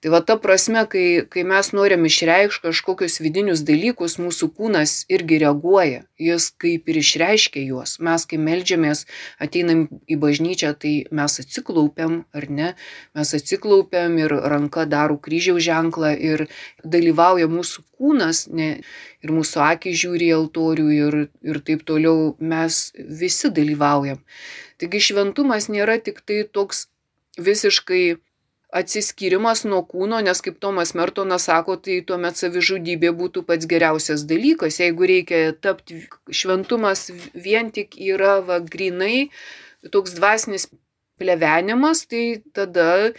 Tai 0.00 0.12
va 0.14 0.20
ta 0.24 0.38
prasme, 0.40 0.80
kai, 0.88 1.26
kai 1.28 1.42
mes 1.44 1.72
norim 1.76 2.06
išreikšti 2.08 2.64
kažkokius 2.64 3.18
vidinius 3.20 3.60
dalykus, 3.68 4.14
mūsų 4.22 4.48
kūnas 4.56 4.94
irgi 5.12 5.40
reaguoja, 5.42 6.06
jis 6.16 6.46
kaip 6.60 6.88
ir 6.88 7.00
išreiškia 7.02 7.66
juos. 7.66 7.98
Mes, 8.00 8.24
kai 8.28 8.38
melžiamės, 8.40 9.04
ateinam 9.44 9.82
į 10.08 10.16
bažnyčią, 10.22 10.72
tai 10.80 10.94
mes 11.12 11.36
atsiklaupiam, 11.42 12.22
ar 12.32 12.48
ne? 12.48 12.70
Mes 13.18 13.34
atsiklaupiam 13.36 14.16
ir 14.22 14.32
ranka 14.32 14.86
daro 14.88 15.18
kryžiaus 15.20 15.66
ženklą 15.68 16.14
ir 16.16 16.46
dalyvauja 16.80 17.50
mūsų 17.52 17.84
kūnas, 18.00 18.46
ne, 18.56 18.70
ir 19.20 19.34
mūsų 19.36 19.64
akis 19.66 20.00
žiūri 20.00 20.30
į 20.30 20.36
altorių 20.38 20.88
ir, 20.96 21.18
ir 21.44 21.60
taip 21.66 21.84
toliau, 21.88 22.32
mes 22.40 22.86
visi 22.96 23.52
dalyvaujam. 23.52 24.24
Taigi 24.80 25.02
šventumas 25.10 25.68
nėra 25.68 25.98
tik 26.00 26.24
tai 26.24 26.40
toks 26.48 26.86
visiškai 27.38 28.04
atsiskyrimas 28.70 29.64
nuo 29.66 29.80
kūno, 29.86 30.20
nes 30.22 30.40
kaip 30.44 30.60
Tomas 30.62 30.94
Mertonas 30.94 31.48
sako, 31.48 31.76
tai 31.82 31.98
tuomet 32.06 32.38
savižudybė 32.38 33.10
būtų 33.18 33.42
pats 33.48 33.66
geriausias 33.70 34.22
dalykas. 34.30 34.78
Jeigu 34.82 35.08
reikia 35.10 35.40
tapti 35.58 36.04
šventumas 36.30 37.08
vien 37.34 37.72
tik 37.74 37.98
yra 37.98 38.38
va, 38.46 38.60
grinai 38.62 39.30
toks 39.90 40.14
dvasinis 40.18 40.68
plevenimas, 41.20 42.06
tai 42.06 42.42
tada 42.54 43.12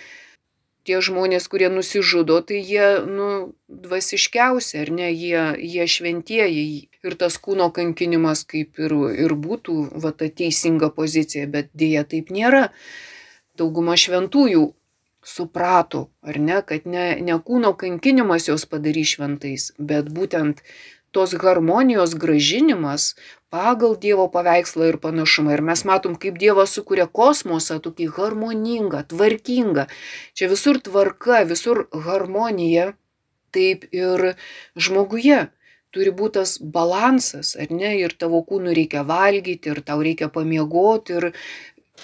tie 0.88 0.98
žmonės, 1.04 1.46
kurie 1.52 1.70
nusižudo, 1.70 2.40
tai 2.48 2.62
jie, 2.66 2.88
nu, 3.06 3.28
dvasiškiausi, 3.70 4.80
ar 4.82 4.90
ne, 4.98 5.12
jie, 5.14 5.44
jie 5.62 5.86
šventieji. 5.86 6.64
Ir 7.06 7.18
tas 7.18 7.38
kūno 7.42 7.70
kankinimas 7.74 8.44
kaip 8.50 8.82
ir, 8.82 8.94
ir 9.26 9.36
būtų, 9.38 9.78
va, 10.02 10.14
ta 10.14 10.30
teisinga 10.30 10.92
pozicija, 10.96 11.48
bet 11.50 11.70
dėja 11.78 12.06
taip 12.10 12.34
nėra. 12.34 12.70
Dauguma 13.62 13.98
šventųjų 14.00 14.72
suprato, 15.24 16.08
ar 16.26 16.40
ne, 16.42 16.62
kad 16.66 16.88
ne, 16.90 17.06
ne 17.22 17.38
kūno 17.46 17.76
kankinimas 17.78 18.48
jos 18.50 18.66
padarys 18.70 19.14
šventais, 19.16 19.70
bet 19.78 20.10
būtent 20.10 20.64
tos 21.14 21.36
harmonijos 21.44 22.16
gražinimas 22.18 23.14
pagal 23.54 23.98
Dievo 24.00 24.28
paveikslą 24.34 24.90
ir 24.94 24.98
panašumą. 25.04 25.54
Ir 25.54 25.64
mes 25.68 25.84
matom, 25.86 26.16
kaip 26.16 26.40
Dievas 26.42 26.74
sukuria 26.78 27.06
kosmosą 27.20 27.78
tokį 27.84 28.08
harmoningą, 28.18 29.04
tvarkingą. 29.14 29.88
Čia 30.34 30.52
visur 30.54 30.80
tvarka, 30.82 31.44
visur 31.54 31.86
harmonija, 32.08 32.94
taip 33.52 33.90
ir 33.92 34.32
žmoguje 34.80 35.50
turi 35.92 36.12
būti 36.16 36.40
tas 36.40 36.56
balansas, 36.76 37.54
ar 37.60 37.72
ne, 37.76 37.92
ir 38.00 38.16
tavo 38.20 38.40
kūnų 38.48 38.76
reikia 38.78 39.04
valgyti, 39.08 39.74
ir 39.74 39.82
tau 39.88 40.00
reikia 40.06 40.30
pamiegoti, 40.32 41.18
ir 41.20 41.26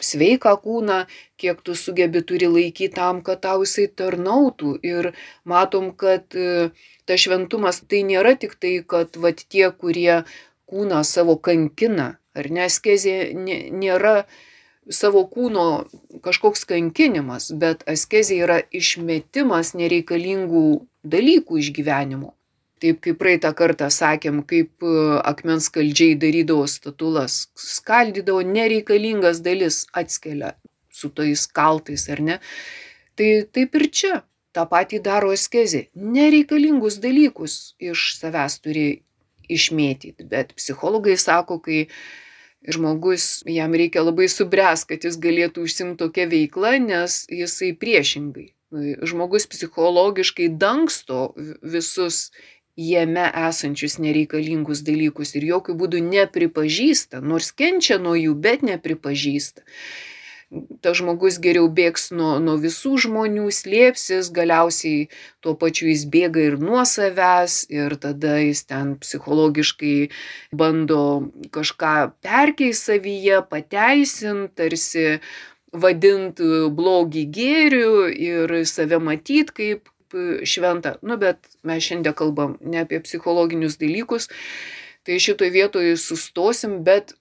sveiką 0.03 0.53
kūną, 0.63 0.99
kiek 1.37 1.61
tu 1.65 1.75
sugebi 1.75 2.21
turi 2.25 2.49
laikyti 2.51 2.95
tam, 2.95 3.21
kad 3.25 3.41
tau 3.45 3.63
jisai 3.65 3.87
tarnautų. 3.87 4.77
Ir 4.85 5.11
matom, 5.45 5.91
kad 5.97 6.35
e, 6.35 6.69
ta 7.05 7.17
šventumas 7.17 7.81
tai 7.87 8.03
nėra 8.07 8.35
tik 8.39 8.57
tai, 8.61 8.77
kad 8.85 9.17
vat, 9.21 9.43
tie, 9.49 9.67
kurie 9.71 10.23
kūną 10.67 11.03
savo 11.07 11.37
kankina, 11.39 12.17
ar 12.37 12.51
neskezė 12.53 13.33
nėra 13.35 14.27
savo 14.89 15.25
kūno 15.27 15.87
kažkoks 16.23 16.63
kankinimas, 16.69 17.51
bet 17.51 17.83
askezė 17.89 18.41
yra 18.45 18.61
išmetimas 18.71 19.73
nereikalingų 19.75 20.65
dalykų 21.03 21.59
iš 21.63 21.73
gyvenimo. 21.75 22.36
Taip 22.81 22.99
kaip 23.01 23.17
praeitą 23.17 23.51
kartą 23.57 23.87
sakėm, 23.93 24.43
kaip 24.45 24.85
e, 24.85 24.93
akmens 25.25 25.71
kaldžiai 25.73 26.17
darydavo 26.21 26.67
statulas, 26.69 27.47
skaldydavo 27.57 28.43
nereikalingas 28.45 29.41
dalis, 29.45 29.85
atskelia 29.97 30.53
su 30.93 31.09
tais 31.09 31.47
kaltais 31.49 32.05
ar 32.13 32.21
ne. 32.21 32.37
Tai 33.17 33.29
taip 33.53 33.77
ir 33.79 33.87
čia 33.99 34.13
tą 34.53 34.65
patį 34.69 35.01
daro 35.05 35.33
askezė. 35.33 35.87
Nereikalingus 36.17 36.99
dalykus 37.01 37.57
iš 37.81 38.13
savęs 38.19 38.59
turi 38.61 38.87
išmėtyti, 39.47 40.25
bet 40.27 40.53
psichologai 40.57 41.15
sako, 41.19 41.59
kai 41.63 41.87
žmogus, 42.67 43.43
jam 43.47 43.75
reikia 43.77 44.03
labai 44.03 44.27
subręs, 44.31 44.83
kad 44.89 45.05
jis 45.07 45.19
galėtų 45.23 45.65
užsimti 45.67 46.01
tokią 46.01 46.27
veiklą, 46.33 46.75
nes 46.83 47.23
jisai 47.31 47.71
priešingai. 47.79 48.49
Žmogus 49.07 49.47
psichologiškai 49.47 50.49
dangsto 50.59 51.31
visus 51.63 52.33
jame 52.77 53.25
esančius 53.49 53.97
nereikalingus 53.97 54.83
dalykus 54.85 55.33
ir 55.35 55.47
jokių 55.49 55.75
būdų 55.79 56.03
nepripažįsta, 56.11 57.23
nors 57.25 57.49
kenčia 57.51 57.97
nuo 57.97 58.13
jų, 58.15 58.35
bet 58.37 58.61
nepripažįsta. 58.61 59.65
Ta 60.79 60.93
žmogus 60.95 61.41
geriau 61.43 61.67
bėgs 61.67 62.05
nuo, 62.15 62.37
nuo 62.39 62.53
visų 62.61 62.93
žmonių, 63.03 63.49
slėpsis, 63.51 64.29
galiausiai 64.31 65.09
tuo 65.43 65.57
pačiu 65.59 65.89
jis 65.89 66.05
bėga 66.07 66.45
ir 66.45 66.55
nuo 66.61 66.85
savęs 66.87 67.65
ir 67.73 67.97
tada 67.99 68.37
jis 68.39 68.63
ten 68.69 68.93
psichologiškai 69.01 69.97
bando 70.55 71.01
kažką 71.51 72.13
perkeisti 72.23 72.93
savyje, 72.93 73.41
pateisinti, 73.51 74.53
tarsi 74.55 75.05
vadint 75.75 76.39
blogį 76.79 77.27
gėriu 77.27 78.07
ir 78.07 78.55
save 78.63 79.03
matyt 79.03 79.51
kaip 79.51 79.91
šventą. 80.47 80.97
Nu, 81.01 81.17
bet 81.21 81.49
mes 81.67 81.83
šiandien 81.83 82.15
kalbam 82.17 82.57
ne 82.61 82.83
apie 82.85 83.01
psichologinius 83.03 83.79
dalykus, 83.81 84.29
tai 85.07 85.19
šitoje 85.23 85.53
vietoje 85.55 85.97
sustosim, 86.01 86.81
bet 86.87 87.15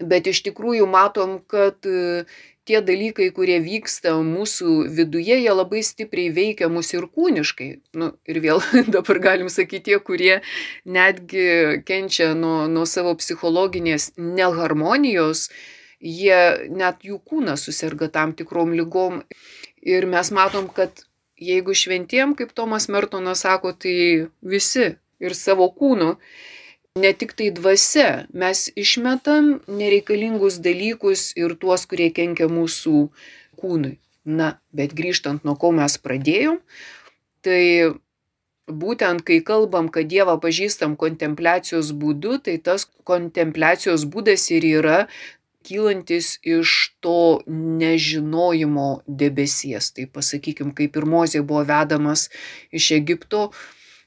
Bet 0.00 0.28
iš 0.28 0.42
tikrųjų 0.44 0.84
matom, 0.90 1.38
kad 1.48 1.86
e, 1.88 2.26
tie 2.68 2.82
dalykai, 2.84 3.30
kurie 3.32 3.56
vyksta 3.64 4.12
mūsų 4.20 4.90
viduje, 4.92 5.38
jie 5.40 5.52
labai 5.54 5.80
stipriai 5.86 6.32
veikia 6.36 6.68
mus 6.72 6.92
ir 6.92 7.06
kūniškai. 7.08 7.70
Nu, 7.96 8.10
ir 8.28 8.40
vėl 8.44 8.60
dabar 8.96 9.22
galim 9.30 9.48
sakyti, 9.52 9.92
tie, 9.92 10.00
kurie 10.04 10.40
netgi 10.84 11.80
kenčia 11.88 12.34
nuo, 12.36 12.66
nuo 12.68 12.84
savo 12.84 13.16
psichologinės 13.16 14.12
neharmonijos, 14.20 15.48
jie 16.00 16.68
net 16.68 17.06
jų 17.06 17.22
kūnas 17.24 17.64
susirga 17.64 18.10
tam 18.12 18.36
tikrom 18.36 18.76
lygom. 18.76 19.22
Ir 19.86 20.04
mes 20.10 20.32
matom, 20.34 20.68
kad 20.68 21.06
jeigu 21.40 21.74
šventiem, 21.74 22.34
kaip 22.36 22.52
Tomas 22.56 22.88
Mertonas 22.88 23.44
sako, 23.44 23.72
tai 23.72 24.28
visi 24.42 24.94
ir 25.20 25.34
savo 25.36 25.68
kūnu 25.72 26.16
ne 26.96 27.12
tik 27.12 27.34
tai 27.36 27.50
dvasia, 27.52 28.26
mes 28.32 28.66
išmetam 28.76 29.58
nereikalingus 29.68 30.58
dalykus 30.64 31.30
ir 31.36 31.56
tuos, 31.60 31.84
kurie 31.88 32.08
kenkia 32.16 32.48
mūsų 32.48 33.06
kūnui. 33.60 33.96
Na, 34.26 34.56
bet 34.74 34.96
grįžtant 34.96 35.44
nuo 35.46 35.54
ko 35.60 35.70
mes 35.76 35.94
pradėjom, 36.02 36.58
tai 37.46 37.94
būtent 38.66 39.22
kai 39.22 39.38
kalbam, 39.46 39.88
kad 39.92 40.08
Dievą 40.10 40.34
pažįstam 40.42 40.96
kontempliacijos 40.98 41.92
būdu, 41.94 42.40
tai 42.42 42.56
tas 42.58 42.88
kontempliacijos 43.06 44.08
būdas 44.10 44.48
ir 44.50 44.66
yra 44.66 44.98
kylantis 45.66 46.36
iš 46.46 46.74
to 47.04 47.42
nežinojimo 47.46 48.90
debesies. 49.06 49.90
Tai 49.96 50.06
pasakykim, 50.18 50.74
kaip 50.76 50.96
ir 50.96 51.08
Mozė 51.10 51.42
buvo 51.42 51.64
vedamas 51.68 52.28
iš 52.74 52.92
Egipto, 53.00 53.48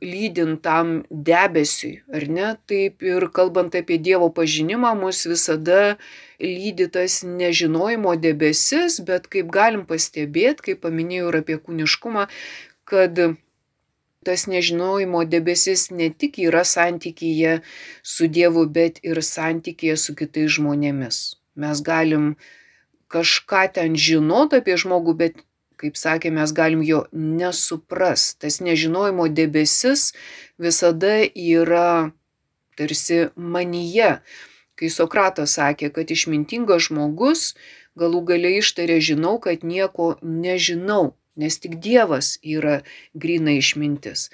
lydint 0.02 0.62
tam 0.64 1.04
debesiui, 1.12 2.00
ar 2.16 2.26
ne? 2.32 2.54
Taip 2.72 3.04
ir 3.04 3.28
kalbant 3.36 3.76
apie 3.76 4.00
Dievo 4.00 4.30
pažinimą, 4.32 4.94
mus 5.00 5.26
visada 5.28 5.98
lydi 6.40 6.88
tas 6.88 7.20
nežinojimo 7.24 8.16
debesis, 8.16 9.02
bet 9.04 9.28
kaip 9.28 9.52
galim 9.52 9.84
pastebėti, 9.90 10.72
kaip 10.72 10.84
paminėjau 10.88 11.32
ir 11.32 11.40
apie 11.42 11.60
kūniškumą, 11.60 12.30
kad 12.88 13.20
tas 14.24 14.48
nežinojimo 14.48 15.26
debesis 15.28 15.90
ne 15.92 16.10
tik 16.10 16.40
yra 16.40 16.64
santykyje 16.64 17.60
su 18.04 18.28
Dievu, 18.28 18.66
bet 18.68 19.04
ir 19.04 19.20
santykyje 19.24 20.00
su 20.00 20.16
kitais 20.16 20.56
žmonėmis. 20.56 21.39
Mes 21.60 21.84
galim 21.84 22.34
kažką 23.12 23.66
ten 23.76 23.98
žinot 24.00 24.56
apie 24.56 24.78
žmogų, 24.80 25.16
bet 25.20 25.42
kaip 25.80 25.98
sakė, 26.00 26.32
mes 26.36 26.52
galim 26.56 26.84
jo 26.84 27.06
nesupras. 27.12 28.34
Tas 28.40 28.60
nežinojimo 28.64 29.30
debesis 29.32 30.12
visada 30.60 31.20
yra 31.28 32.12
tarsi 32.80 33.28
manyje. 33.36 34.20
Kai 34.80 34.88
Sokratas 34.92 35.58
sakė, 35.60 35.92
kad 35.92 36.12
išmintingas 36.12 36.88
žmogus 36.88 37.54
galų 38.00 38.24
galiai 38.32 38.62
ištarė 38.64 39.00
žinau, 39.04 39.36
kad 39.44 39.66
nieko 39.68 40.14
nežinau, 40.24 41.16
nes 41.40 41.60
tik 41.64 41.80
Dievas 41.84 42.38
yra 42.44 42.82
grina 43.14 43.56
išmintis. 43.58 44.30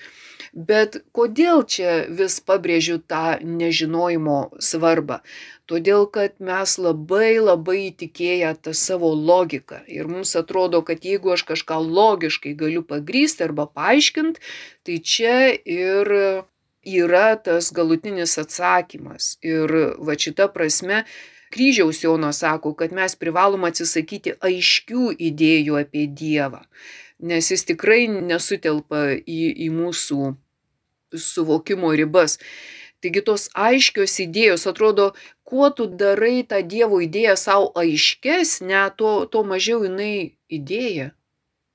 Bet 0.55 1.01
kodėl 1.15 1.65
čia 1.67 2.05
vis 2.07 2.37
pabrėžiu 2.39 3.01
tą 3.11 3.37
nežinojimo 3.43 4.39
svarbą? 4.63 5.19
Todėl, 5.67 6.05
kad 6.07 6.37
mes 6.39 6.77
labai 6.77 7.35
labai 7.41 7.77
įtikėję 7.89 8.53
tą 8.63 8.73
savo 8.77 9.11
logiką. 9.17 9.81
Ir 9.89 10.07
mums 10.07 10.35
atrodo, 10.39 10.83
kad 10.85 11.03
jeigu 11.03 11.33
aš 11.35 11.43
kažką 11.51 11.79
logiškai 11.83 12.53
galiu 12.55 12.85
pagrysti 12.87 13.47
arba 13.47 13.65
paaiškinti, 13.67 14.43
tai 14.85 14.99
čia 15.01 15.37
ir 15.57 16.13
yra 16.85 17.35
tas 17.35 17.71
galutinis 17.73 18.37
atsakymas. 18.37 19.35
Ir 19.43 19.73
va 19.97 20.15
šita 20.15 20.47
prasme 20.53 21.03
kryžiaus 21.53 22.03
Jonas 22.03 22.39
sako, 22.43 22.73
kad 22.77 22.93
mes 22.95 23.17
privalom 23.19 23.67
atsisakyti 23.67 24.35
aiškių 24.43 25.11
idėjų 25.29 25.81
apie 25.81 26.07
Dievą, 26.07 26.63
nes 27.19 27.51
jis 27.51 27.65
tikrai 27.69 28.05
nesutelpa 28.07 29.07
į, 29.19 29.41
į 29.67 29.69
mūsų 29.73 30.33
suvokimo 31.15 31.91
ribas. 31.95 32.39
Taigi 33.03 33.21
tos 33.21 33.49
aiškios 33.53 34.15
idėjos 34.23 34.65
atrodo, 34.71 35.11
kuo 35.45 35.69
tu 35.69 35.85
darai 35.85 36.41
tą 36.49 36.61
Dievo 36.65 37.01
idėją 37.03 37.35
savo 37.37 37.69
aiškesnę, 37.77 38.87
to, 38.97 39.11
to 39.31 39.43
mažiau 39.45 39.83
jinai 39.85 40.37
idėja. 40.49 41.11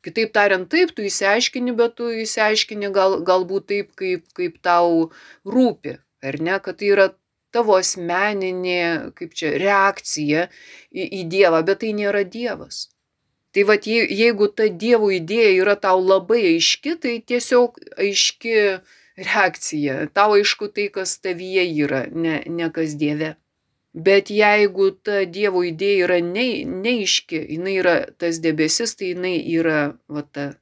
Kitaip 0.01 0.33
tariant, 0.33 0.65
taip, 0.73 0.95
tu 0.97 1.05
įsiaiškini, 1.05 1.75
bet 1.77 1.99
tu 2.01 2.09
įsiaiškini 2.23 2.89
gal, 2.97 3.19
galbūt 3.21 3.67
taip, 3.69 3.91
kaip, 4.01 4.25
kaip 4.37 4.57
tau 4.65 5.11
rūpi, 5.45 5.99
ar 6.25 6.41
ne, 6.41 6.57
kad 6.65 6.81
tai 6.81 6.89
yra 6.95 7.11
tavo 7.55 7.77
asmeninė, 7.81 9.13
kaip 9.19 9.35
čia, 9.37 9.53
reakcija 9.61 10.47
į, 10.91 11.05
į 11.05 11.27
Dievą, 11.33 11.63
bet 11.67 11.83
tai 11.85 11.93
nėra 11.97 12.25
Dievas. 12.25 12.89
Tai 13.51 13.65
vad, 13.67 13.87
jeigu 13.87 14.47
ta 14.55 14.69
Dievo 14.71 15.11
idėja 15.11 15.51
yra 15.59 15.75
tau 15.75 15.99
labai 15.99 16.41
aiški, 16.53 16.95
tai 17.03 17.17
tiesiog 17.27 17.81
aiški 17.99 18.55
reakcija. 19.19 20.07
Tau 20.15 20.37
aišku 20.39 20.71
tai, 20.75 20.87
kas 20.95 21.17
tavyje 21.19 21.67
yra, 21.83 22.05
ne, 22.15 22.41
ne 22.47 22.71
kas 22.71 22.95
Dieve. 23.01 23.35
Bet 23.91 24.31
jeigu 24.31 24.93
ta 25.03 25.25
Dievo 25.27 25.65
idėja 25.67 26.07
yra 26.07 26.21
ne, 26.23 26.47
neiški, 26.63 27.43
jinai 27.57 27.75
yra 27.83 27.97
tas 28.23 28.39
debesis, 28.39 28.95
tai 28.95 29.17
jinai 29.17 29.35
yra, 29.51 29.81
va, 30.07 30.23
ta, 30.23 30.53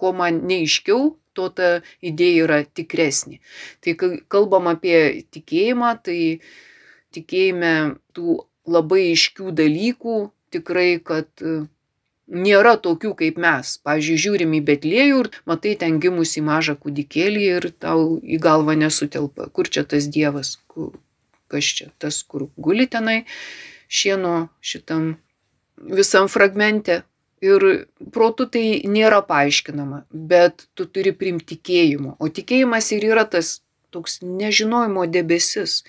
ko 0.00 0.14
man 0.16 0.40
neiškiau, 0.48 1.10
to 1.40 1.48
ta 1.56 1.72
idėja 2.04 2.44
yra 2.44 2.60
tikresnė. 2.64 3.40
Tai 3.80 3.96
kai 3.98 4.12
kalbam 4.28 4.70
apie 4.70 5.24
tikėjimą, 5.32 5.96
tai 6.06 6.20
tikėjime 7.16 7.74
tų 8.14 8.40
labai 8.70 9.02
aiškių 9.10 9.52
dalykų 9.56 10.16
tikrai, 10.54 10.90
kad 11.02 11.30
nėra 12.30 12.76
tokių 12.78 13.12
kaip 13.18 13.38
mes. 13.42 13.76
Pavyzdžiui, 13.86 14.20
žiūrim 14.24 14.54
į 14.58 14.62
Betliejų 14.68 15.22
ir 15.24 15.30
matai 15.50 15.74
ten 15.78 15.98
gimusi 16.02 16.42
mažą 16.46 16.76
kūdikėlį 16.78 17.46
ir 17.56 17.70
tau 17.82 18.18
į 18.22 18.38
galvą 18.42 18.76
nesutelpa. 18.78 19.50
Kur 19.50 19.68
čia 19.68 19.84
tas 19.84 20.06
Dievas? 20.06 20.56
Kas 21.50 21.66
čia? 21.66 21.90
Tas, 21.98 22.22
kur 22.22 22.48
guli 22.56 22.86
tenai 22.90 23.24
šieno 23.90 24.48
šitam 24.62 25.16
visam 25.76 26.30
fragmente. 26.30 27.02
Ir 27.40 27.64
protu 28.12 28.44
tai 28.52 28.82
nėra 28.84 29.22
paaiškinama, 29.24 30.04
bet 30.12 30.66
tu 30.76 30.84
turi 30.84 31.14
primti 31.16 31.56
tikėjimo. 31.56 32.18
O 32.20 32.28
tikėjimas 32.28 32.90
ir 32.92 33.06
yra 33.08 33.24
tas 33.24 33.60
toks 33.90 34.20
nežinojimo 34.22 35.06
debesis. 35.08 35.80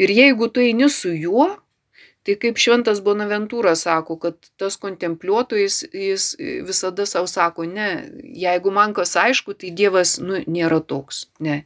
Ir 0.00 0.10
jeigu 0.10 0.48
tu 0.48 0.64
eini 0.64 0.88
su 0.90 1.12
juo, 1.12 1.52
Tai 2.26 2.34
kaip 2.42 2.58
šventas 2.58 2.98
Bonaventūra 3.06 3.76
sako, 3.78 4.16
kad 4.18 4.48
tas 4.58 4.74
kontempliuotojas, 4.82 5.84
jis 5.94 6.32
visada 6.66 7.04
savo 7.06 7.28
sako, 7.30 7.68
ne, 7.70 7.86
jeigu 8.34 8.72
man 8.74 8.96
kas 8.96 9.14
aišku, 9.20 9.54
tai 9.54 9.70
Dievas 9.70 10.16
nu, 10.18 10.40
nėra 10.50 10.80
toks, 10.82 11.28
ne. 11.38 11.60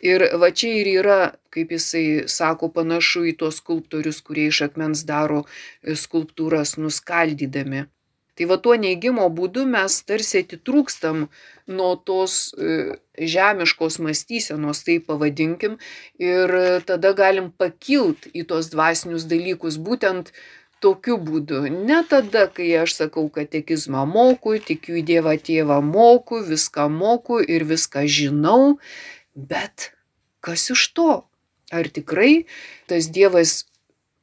Ir 0.00 0.24
va 0.40 0.48
čia 0.48 0.70
ir 0.80 0.88
yra, 0.94 1.18
kaip 1.52 1.74
jisai 1.76 2.24
sako, 2.32 2.70
panašu 2.72 3.26
į 3.28 3.34
tuos 3.42 3.60
skulptorius, 3.60 4.22
kurie 4.24 4.46
iš 4.48 4.62
akmens 4.70 5.04
daro 5.08 5.44
skulptūras 5.84 6.78
nuskaldydami 6.80 7.84
Tai 8.36 8.48
va 8.50 8.58
tuo 8.60 8.74
neigimo 8.76 9.24
būdu 9.32 9.64
mes 9.68 9.94
tarsi 10.04 10.42
atitrūkstam 10.44 11.24
nuo 11.78 11.92
tos 11.96 12.52
e, 12.52 12.98
žemiškos 13.16 13.96
mąstysenos, 14.04 14.82
tai 14.84 14.98
pavadinkim, 15.00 15.78
ir 16.20 16.52
tada 16.88 17.14
galim 17.16 17.48
pakilt 17.50 18.28
į 18.36 18.44
tos 18.50 18.68
dvasinius 18.74 19.24
dalykus 19.30 19.80
būtent 19.80 20.34
tokiu 20.84 21.16
būdu. 21.16 21.62
Ne 21.72 22.02
tada, 22.08 22.46
kai 22.52 22.68
aš 22.82 22.96
sakau 23.00 23.28
katekizmą 23.32 24.04
moku, 24.08 24.56
tikiu 24.60 24.98
į 25.00 25.04
Dievą 25.10 25.36
tėvą 25.40 25.80
moku, 25.84 26.42
viską 26.44 26.88
moku 26.92 27.40
ir 27.40 27.64
viską 27.68 28.04
žinau, 28.18 28.76
bet 29.34 29.92
kas 30.44 30.68
iš 30.76 30.84
to? 30.96 31.12
Ar 31.74 31.88
tikrai 31.90 32.44
tas 32.86 33.08
Dievas 33.10 33.64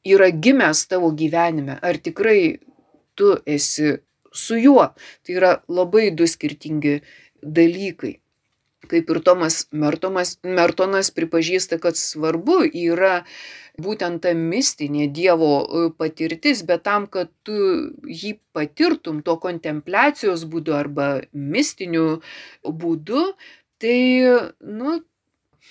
yra 0.06 0.30
gimęs 0.30 0.86
tavo 0.88 1.10
gyvenime? 1.12 1.76
Ar 1.82 1.98
tikrai 2.00 2.60
tu 3.14 3.34
esi 3.46 3.96
su 4.34 4.58
juo. 4.58 4.90
Tai 5.22 5.38
yra 5.38 5.54
labai 5.68 6.10
du 6.10 6.26
skirtingi 6.26 7.00
dalykai. 7.42 8.18
Kaip 8.84 9.10
ir 9.10 9.20
Tomas 9.24 9.64
Mertomas, 9.72 10.36
Mertonas 10.44 11.08
pripažįsta, 11.14 11.78
kad 11.80 11.96
svarbu 11.96 12.64
yra 12.68 13.22
būtent 13.80 14.20
ta 14.26 14.34
mistinė 14.36 15.08
Dievo 15.14 15.54
e, 15.64 15.86
patirtis, 15.96 16.60
bet 16.68 16.84
tam, 16.84 17.06
kad 17.08 17.30
tu 17.46 17.56
jį 18.04 18.36
patirtum 18.52 19.22
to 19.24 19.38
kontempliacijos 19.40 20.44
būdu 20.50 20.76
arba 20.76 21.08
mistiniu 21.32 22.20
būdu, 22.62 23.24
tai, 23.80 23.98
nu, 24.60 25.00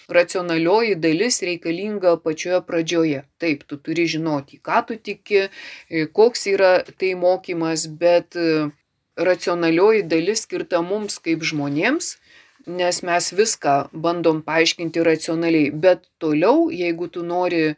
racionalioji 0.10 0.96
dalis 0.96 1.42
reikalinga 1.42 2.18
pačioje 2.24 2.62
pradžioje. 2.68 3.24
Taip, 3.38 3.64
tu 3.68 3.78
turi 3.78 4.06
žinoti, 4.08 4.60
ką 4.64 4.84
tu 4.88 4.98
tiki, 4.98 5.48
e, 5.90 6.06
koks 6.06 6.48
yra 6.54 6.74
tai 7.00 7.14
mokymas, 7.20 7.88
bet 7.88 8.36
e, 8.36 8.70
racionalioji 9.16 10.04
dalis 10.10 10.46
skirta 10.48 10.82
mums 10.82 11.20
kaip 11.24 11.44
žmonėms, 11.46 12.16
nes 12.68 13.02
mes 13.04 13.34
viską 13.36 13.76
bandom 13.94 14.42
paaiškinti 14.46 15.04
racionaliai. 15.04 15.72
Bet 15.72 16.08
toliau, 16.20 16.70
jeigu 16.72 17.10
tu 17.12 17.24
nori 17.28 17.76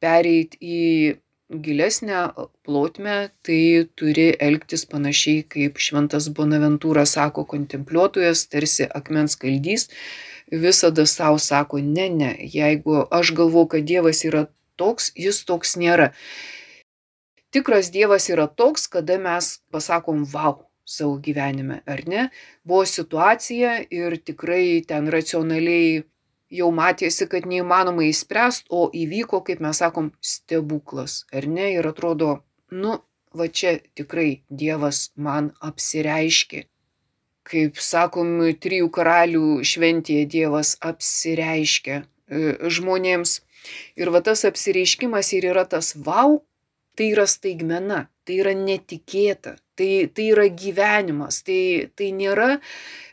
pereiti 0.00 0.58
į 0.60 1.18
gilesnę 1.48 2.28
plotmę, 2.64 3.30
tai 3.42 3.88
turi 3.96 4.28
elgtis 4.36 4.84
panašiai 4.84 5.44
kaip 5.48 5.80
šventas 5.80 6.28
Bonaventūra 6.36 7.06
sako, 7.08 7.46
kontempliuotojas 7.48 8.44
tarsi 8.52 8.88
akmens 9.00 9.36
kaldys, 9.40 9.88
visada 10.50 11.06
savo 11.06 11.38
sako, 11.38 11.78
ne, 11.78 12.08
ne, 12.10 12.36
jeigu 12.40 13.04
aš 13.10 13.32
galvoju, 13.34 13.66
kad 13.74 13.84
Dievas 13.84 14.24
yra 14.24 14.46
toks, 14.76 15.12
jis 15.16 15.44
toks 15.44 15.76
nėra. 15.76 16.12
Tikras 17.50 17.90
Dievas 17.92 18.28
yra 18.28 18.46
toks, 18.46 18.86
kada 18.92 19.18
mes 19.18 19.58
pasakom, 19.72 20.24
wow, 20.32 20.62
savo 20.84 21.16
gyvenime, 21.24 21.80
ar 21.86 22.04
ne? 22.08 22.28
Buvo 22.64 22.84
situacija 22.86 23.74
ir 23.90 24.16
tikrai 24.24 24.84
ten 24.88 25.08
racionaliai 25.12 26.04
jau 26.60 26.70
matėsi, 26.72 27.28
kad 27.28 27.48
neįmanoma 27.48 28.06
įspręsti, 28.08 28.68
o 28.70 28.88
įvyko, 28.92 29.42
kaip 29.44 29.60
mes 29.64 29.80
sakom, 29.84 30.12
stebuklas, 30.20 31.22
ar 31.32 31.48
ne? 31.48 31.72
Ir 31.76 31.88
atrodo, 31.92 32.38
nu, 32.72 32.98
va 33.36 33.48
čia 33.48 33.78
tikrai 33.96 34.42
Dievas 34.48 35.08
man 35.16 35.52
apsireiškė 35.60 36.64
kaip 37.48 37.80
sakom, 37.82 38.40
trijų 38.62 38.90
karalių 38.94 39.60
šventėje 39.66 40.26
Dievas 40.34 40.74
apsireiškia 40.84 42.02
e, 42.02 42.42
žmonėms. 42.78 43.38
Ir 44.00 44.12
va 44.14 44.22
tas 44.24 44.44
apsireiškimas 44.48 45.32
ir 45.36 45.48
yra 45.50 45.64
tas 45.68 45.94
wow, 45.96 46.38
tai 46.98 47.10
yra 47.14 47.26
staigmena, 47.30 48.06
tai 48.26 48.38
yra 48.42 48.54
netikėta, 48.58 49.56
tai, 49.78 50.08
tai 50.14 50.30
yra 50.32 50.48
gyvenimas, 50.50 51.42
tai, 51.46 51.88
tai 51.98 52.12
nėra 52.16 52.58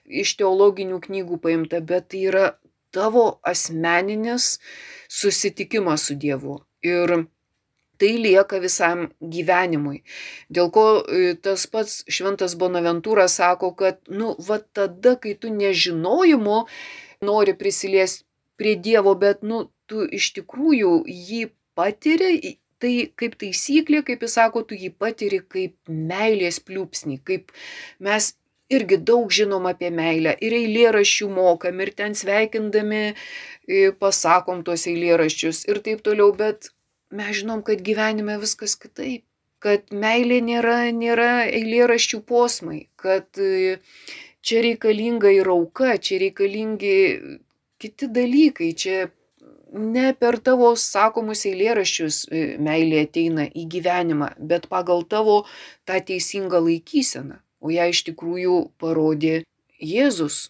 iš 0.06 0.36
teologinių 0.40 1.02
knygų 1.06 1.40
paimta, 1.44 1.82
bet 1.82 2.10
tai 2.14 2.26
yra 2.32 2.46
tavo 2.96 3.26
asmeninis 3.44 4.56
susitikimas 5.12 6.08
su 6.10 6.18
Dievu. 6.20 6.60
Ir 6.86 7.26
tai 8.02 8.12
lieka 8.22 8.60
visam 8.64 9.08
gyvenimui. 9.22 10.02
Dėl 10.50 10.72
ko 10.76 10.86
e, 11.02 11.34
tas 11.42 11.66
pats 11.72 12.04
šventas 12.12 12.58
Bonaventūras 12.60 13.38
sako, 13.42 13.74
kad, 13.80 14.02
nu, 14.10 14.34
va 14.48 14.60
tada, 14.78 15.16
kai 15.22 15.36
tu 15.40 15.54
nežinojimo 15.54 16.66
nori 17.26 17.56
prisiliesti 17.58 18.26
prie 18.60 18.76
Dievo, 18.80 19.16
bet, 19.20 19.44
nu, 19.44 19.66
tu 19.90 20.06
iš 20.20 20.32
tikrųjų 20.38 20.94
jį 21.06 21.44
patiri, 21.78 22.58
tai 22.82 22.94
kaip 23.20 23.38
taisyklė, 23.42 24.02
kaip 24.08 24.24
jis 24.26 24.38
sako, 24.40 24.64
tu 24.68 24.78
jį 24.80 24.92
patiri 25.00 25.42
kaip 25.42 25.76
meilės 25.90 26.60
pliūpsnį, 26.64 27.20
kaip 27.28 27.54
mes 28.04 28.34
irgi 28.74 28.98
daug 29.10 29.32
žinom 29.32 29.68
apie 29.70 29.92
meilę 29.94 30.34
ir 30.42 30.56
eilėraščių 30.58 31.28
mokam 31.34 31.82
ir 31.86 31.92
ten 32.00 32.16
sveikindami 32.18 33.04
pasakom 34.02 34.64
tuos 34.66 34.88
eilėraščius 34.90 35.66
ir 35.70 35.82
taip 35.86 36.02
toliau, 36.06 36.32
bet 36.34 36.72
mes 37.16 37.40
žinom, 37.40 37.64
kad 37.66 37.82
gyvenime 37.86 38.38
viskas 38.42 38.76
kitaip, 38.80 39.24
kad 39.64 39.90
meilė 39.92 40.42
nėra, 40.46 40.78
nėra 40.94 41.48
eilėraščių 41.48 42.22
posmai, 42.30 42.86
kad 43.02 43.40
e, 43.42 43.78
čia 44.46 44.62
reikalinga 44.66 45.32
ir 45.34 45.50
auka, 45.50 45.96
čia 45.98 46.20
reikalingi 46.22 46.96
kiti 47.82 48.10
dalykai, 48.12 48.72
čia 48.78 49.08
ne 49.76 50.12
per 50.20 50.38
tavo 50.40 50.72
sakomus 50.80 51.46
eilėraščius 51.50 52.20
e, 52.30 52.44
meilė 52.62 53.06
ateina 53.08 53.48
į 53.50 53.66
gyvenimą, 53.76 54.32
bet 54.40 54.70
pagal 54.72 55.04
tavo 55.10 55.44
tą 55.88 56.00
teisingą 56.10 56.62
laikyseną, 56.68 57.40
o 57.60 57.74
ją 57.74 57.90
iš 57.92 58.06
tikrųjų 58.12 58.60
parodė 58.82 59.42
Jėzus. 59.82 60.50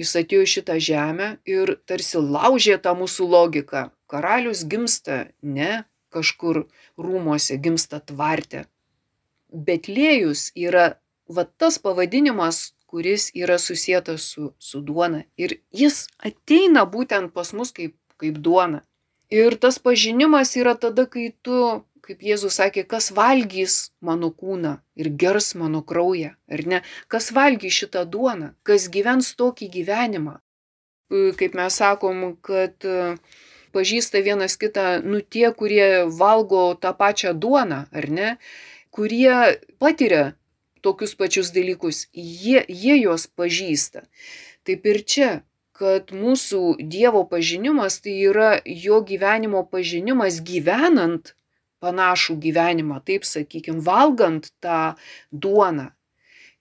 Jis 0.00 0.14
atėjo 0.16 0.46
šitą 0.48 0.78
žemę 0.80 1.34
ir 1.48 1.74
tarsi 1.88 2.20
laužė 2.20 2.78
tą 2.80 2.94
mūsų 2.96 3.26
logiką. 3.28 3.90
Karalius 4.08 4.62
gimsta 4.64 5.26
ne 5.42 5.84
kažkur 6.14 6.64
rūmuose 6.98 7.56
gimsta 7.62 8.00
tvarte. 8.00 8.66
Betlėjus 9.50 10.50
yra 10.54 11.00
va 11.30 11.46
tas 11.46 11.78
pavadinimas, 11.78 12.74
kuris 12.90 13.30
yra 13.34 13.58
susijęs 13.58 14.22
su, 14.32 14.52
su 14.58 14.80
duona. 14.82 15.22
Ir 15.38 15.60
jis 15.70 16.06
ateina 16.18 16.84
būtent 16.86 17.32
pas 17.34 17.52
mus 17.54 17.70
kaip, 17.74 17.94
kaip 18.18 18.38
duona. 18.42 18.82
Ir 19.30 19.54
tas 19.62 19.78
pažinimas 19.78 20.56
yra 20.58 20.74
tada, 20.74 21.06
kai 21.06 21.30
tu, 21.46 21.84
kaip 22.02 22.22
Jėzus 22.26 22.58
sakė, 22.58 22.82
kas 22.90 23.12
valgys 23.14 23.92
mano 24.02 24.32
kūną 24.34 24.80
ir 24.98 25.10
gers 25.22 25.52
mano 25.54 25.84
kraują, 25.86 26.32
ar 26.50 26.64
ne? 26.66 26.80
Kas 27.06 27.30
valgys 27.36 27.76
šitą 27.78 28.02
duoną, 28.10 28.54
kas 28.66 28.88
gyvens 28.90 29.30
tokį 29.38 29.70
gyvenimą. 29.76 30.40
Kaip 31.38 31.54
mes 31.58 31.78
sakom, 31.78 32.24
kad 32.42 32.86
uh, 32.86 33.14
pažįsta 33.74 34.22
vienas 34.26 34.56
kitą, 34.60 35.00
nu 35.04 35.20
tie, 35.20 35.48
kurie 35.56 36.06
valgo 36.20 36.74
tą 36.80 36.92
pačią 36.96 37.34
duoną, 37.34 37.84
ar 37.90 38.10
ne, 38.10 38.36
kurie 38.94 39.56
patiria 39.78 40.32
tokius 40.80 41.14
pačius 41.14 41.52
dalykus, 41.54 42.06
jie, 42.14 42.64
jie 42.68 42.96
juos 43.02 43.26
pažįsta. 43.36 44.06
Taip 44.64 44.86
ir 44.88 45.02
čia, 45.04 45.30
kad 45.80 46.12
mūsų 46.12 46.76
Dievo 46.92 47.24
pažinimas 47.28 48.00
tai 48.04 48.16
yra 48.28 48.50
jo 48.64 49.00
gyvenimo 49.04 49.64
pažinimas 49.68 50.40
gyvenant 50.44 51.34
panašų 51.80 52.36
gyvenimą, 52.44 53.00
taip 53.08 53.24
sakykime, 53.24 53.80
valgant 53.84 54.50
tą 54.60 54.94
duoną. 55.32 55.90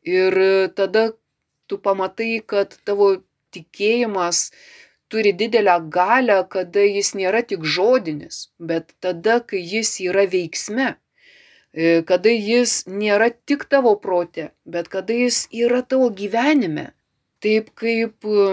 Ir 0.07 0.35
tada 0.77 1.09
tu 1.67 1.77
pamatai, 1.77 2.39
kad 2.39 2.77
tavo 2.87 3.17
tikėjimas 3.53 4.49
turi 5.09 5.33
didelę 5.33 5.75
galią, 5.97 6.39
kada 6.55 6.85
jis 6.85 7.13
nėra 7.19 7.41
tik 7.51 7.65
žodinis, 7.75 8.41
bet 8.71 8.93
tada, 9.03 9.39
kai 9.51 9.61
jis 9.73 9.95
yra 10.05 10.25
veiksme, 10.33 10.89
e, 11.73 12.01
kada 12.09 12.33
jis 12.33 12.83
nėra 12.87 13.29
tik 13.49 13.65
tavo 13.73 13.95
protė, 14.05 14.49
bet 14.65 14.91
kada 14.95 15.17
jis 15.25 15.45
yra 15.65 15.81
tavo 15.81 16.09
gyvenime. 16.21 16.91
Taip 17.43 17.71
kaip 17.81 18.27
e, 18.27 18.45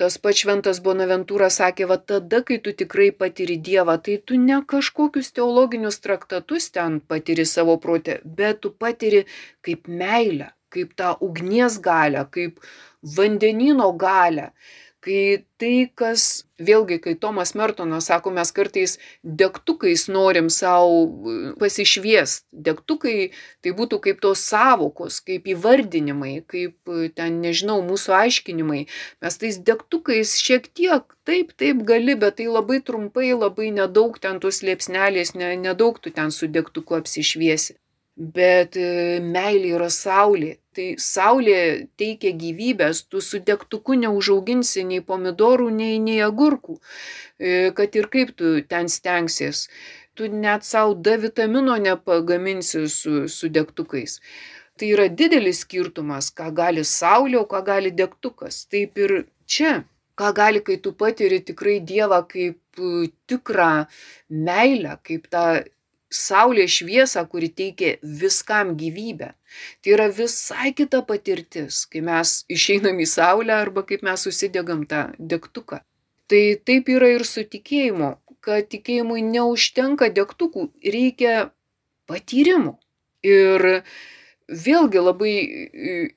tas 0.00 0.16
pats 0.18 0.42
šventas 0.42 0.80
Bonaventūras 0.84 1.60
sakė, 1.60 1.86
va 1.90 1.98
tada, 2.12 2.42
kai 2.46 2.58
tu 2.64 2.74
tikrai 2.74 3.10
patiri 3.14 3.56
Dievą, 3.68 3.96
tai 4.02 4.18
tu 4.26 4.38
ne 4.40 4.58
kažkokius 4.72 5.30
teologinius 5.36 6.00
traktatus 6.04 6.70
ten 6.74 6.98
patiri 7.00 7.46
savo 7.46 7.76
protė, 7.82 8.18
bet 8.24 8.64
tu 8.64 8.72
patiri 8.84 9.24
kaip 9.66 9.86
meilę, 10.02 10.50
kaip 10.74 10.96
tą 10.98 11.14
ugnies 11.22 11.78
galę, 11.84 12.26
kaip 12.34 12.58
vandenino 13.16 13.92
galę, 14.00 14.50
kai 15.04 15.44
tai, 15.60 15.90
kas 15.98 16.44
vėlgi, 16.60 16.98
kai 17.04 17.14
Tomas 17.20 17.52
Mertonas 17.58 18.08
sako, 18.08 18.32
mes 18.34 18.50
kartais 18.56 18.96
degtukais 19.24 20.06
norim 20.12 20.48
savo 20.52 21.02
e, 21.04 21.34
pasišviest. 21.60 22.46
Degtukai 22.68 23.16
tai 23.64 23.74
būtų 23.76 24.00
kaip 24.06 24.22
tos 24.24 24.44
savokos, 24.48 25.20
kaip 25.26 25.48
įvardinimai, 25.52 26.34
kaip 26.50 26.94
e, 26.94 27.10
ten, 27.16 27.40
nežinau, 27.44 27.80
mūsų 27.86 28.16
aiškinimai. 28.20 28.80
Mes 29.24 29.40
tais 29.42 29.60
degtukais 29.68 30.36
šiek 30.40 30.70
tiek, 30.72 31.06
taip, 31.28 31.54
taip 31.60 31.84
gali, 31.88 32.16
bet 32.18 32.40
tai 32.40 32.48
labai 32.48 32.80
trumpai, 32.84 33.32
labai 33.36 33.70
nedaug 33.76 34.16
ten 34.22 34.40
tos 34.40 34.62
liepsnelės, 34.64 35.34
ne, 35.38 35.54
nedaug 35.60 36.00
tu 36.00 36.14
ten 36.14 36.32
su 36.34 36.48
degtuku 36.48 37.00
apsišviesi. 37.02 37.76
Bet 38.14 38.78
e, 38.78 39.20
meilė 39.20 39.74
yra 39.76 39.90
saulė. 39.92 40.54
Tai 40.74 40.86
saulė 40.98 41.58
teikia 42.00 42.32
gyvybės, 42.38 43.04
tu 43.10 43.20
su 43.22 43.38
degtuku 43.50 43.96
neužauginsi 44.00 44.82
nei 44.88 45.02
pomidorų, 45.10 45.68
nei, 45.74 46.00
nei 46.02 46.18
agurkų, 46.26 46.78
e, 47.38 47.70
kad 47.78 47.94
ir 47.94 48.08
kaip 48.10 48.34
tu 48.38 48.56
ten 48.68 48.90
stengsies. 48.90 49.68
Tu 50.14 50.28
net 50.30 50.66
savo 50.66 50.94
D 50.94 51.16
vitamino 51.22 51.76
nepagaminsi 51.86 52.84
su, 52.90 53.24
su 53.28 53.50
degtukais. 53.50 54.20
Tai 54.78 54.90
yra 54.90 55.06
didelis 55.06 55.62
skirtumas, 55.62 56.32
ką 56.34 56.50
gali 56.54 56.82
saulė, 56.86 57.38
o 57.42 57.46
ką 57.50 57.62
gali 57.66 57.90
degtukas. 57.94 58.64
Taip 58.70 58.98
ir 58.98 59.14
čia, 59.46 59.74
ką 60.18 60.32
gali, 60.34 60.62
kai 60.66 60.78
tu 60.82 60.94
patiri 60.98 61.38
tikrai 61.46 61.78
Dievą 61.90 62.22
kaip 62.30 62.82
e, 62.82 63.10
tikrą 63.30 63.70
meilę, 64.30 64.98
kaip 65.06 65.30
tą 65.30 65.46
saulės 66.14 66.78
šviesą, 66.78 67.24
kuri 67.30 67.50
teikia 67.50 67.96
viskam 68.02 68.74
gyvybę. 68.80 69.32
Tai 69.82 69.94
yra 69.96 70.08
visai 70.10 70.72
kita 70.76 71.02
patirtis, 71.06 71.84
kai 71.90 72.02
mes 72.06 72.42
išeinam 72.50 73.00
į 73.02 73.08
saulę 73.10 73.54
arba 73.56 73.84
kaip 73.86 74.04
mes 74.06 74.26
susidegam 74.26 74.86
tą 74.90 75.08
degtuką. 75.18 75.80
Tai 76.30 76.42
taip 76.66 76.88
yra 76.88 77.10
ir 77.14 77.26
su 77.28 77.44
tikėjimu, 77.44 78.14
kad 78.44 78.70
tikėjimui 78.72 79.22
neužtenka 79.26 80.08
degtukų, 80.12 80.70
reikia 80.96 81.50
patyrimų. 82.08 82.76
Ir 83.24 83.64
vėlgi 84.48 85.00
labai 85.00 85.34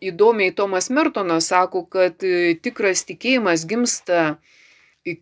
įdomiai 0.09 0.55
Tomas 0.55 0.89
Mertonas 0.91 1.51
sako, 1.51 1.85
kad 1.91 2.23
tikras 2.63 3.05
tikėjimas 3.07 3.67
gimsta 3.67 4.39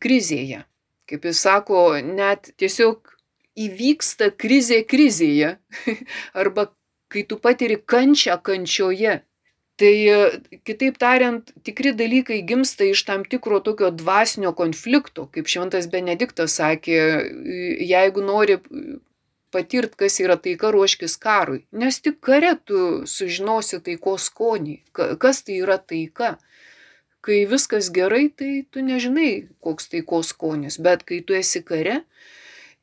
krizėje. 0.02 0.64
Kaip 1.06 1.28
jis 1.30 1.44
sako, 1.46 1.82
net 2.02 2.50
tiesiog 2.58 3.15
įvyksta 3.56 4.32
krizė 4.36 4.82
krizėje 4.88 5.56
arba 6.42 6.70
kai 7.12 7.24
tu 7.30 7.40
patiri 7.40 7.80
kančią 7.80 8.38
kančioje. 8.44 9.22
Tai 9.76 9.96
kitaip 10.64 10.96
tariant, 10.96 11.50
tikri 11.68 11.92
dalykai 12.00 12.38
gimsta 12.48 12.86
iš 12.88 13.02
tam 13.10 13.26
tikro 13.28 13.60
tokio 13.60 13.90
dvasinio 13.92 14.54
konflikto, 14.56 15.26
kaip 15.36 15.52
Šventas 15.52 15.90
Benediktas 15.92 16.56
sakė, 16.62 17.00
jeigu 17.84 18.24
nori 18.24 18.56
patirt, 19.52 19.98
kas 20.00 20.22
yra 20.24 20.38
taika, 20.40 20.72
ruoškis 20.72 21.18
karui. 21.20 21.66
Nes 21.76 22.00
tik 22.04 22.22
kare 22.24 22.54
tu 22.64 23.04
sužinosi 23.08 23.82
taiko 23.84 24.16
skonį, 24.28 24.78
kas 24.96 25.44
tai 25.44 25.60
yra 25.64 25.76
taika. 25.92 26.38
Kai 27.26 27.42
viskas 27.50 27.90
gerai, 27.92 28.30
tai 28.30 28.64
tu 28.72 28.84
nežinai, 28.86 29.48
koks 29.66 29.92
taiko 29.92 30.22
skonis, 30.24 30.80
bet 30.88 31.04
kai 31.10 31.20
tu 31.26 31.36
esi 31.36 31.64
kare 31.66 32.04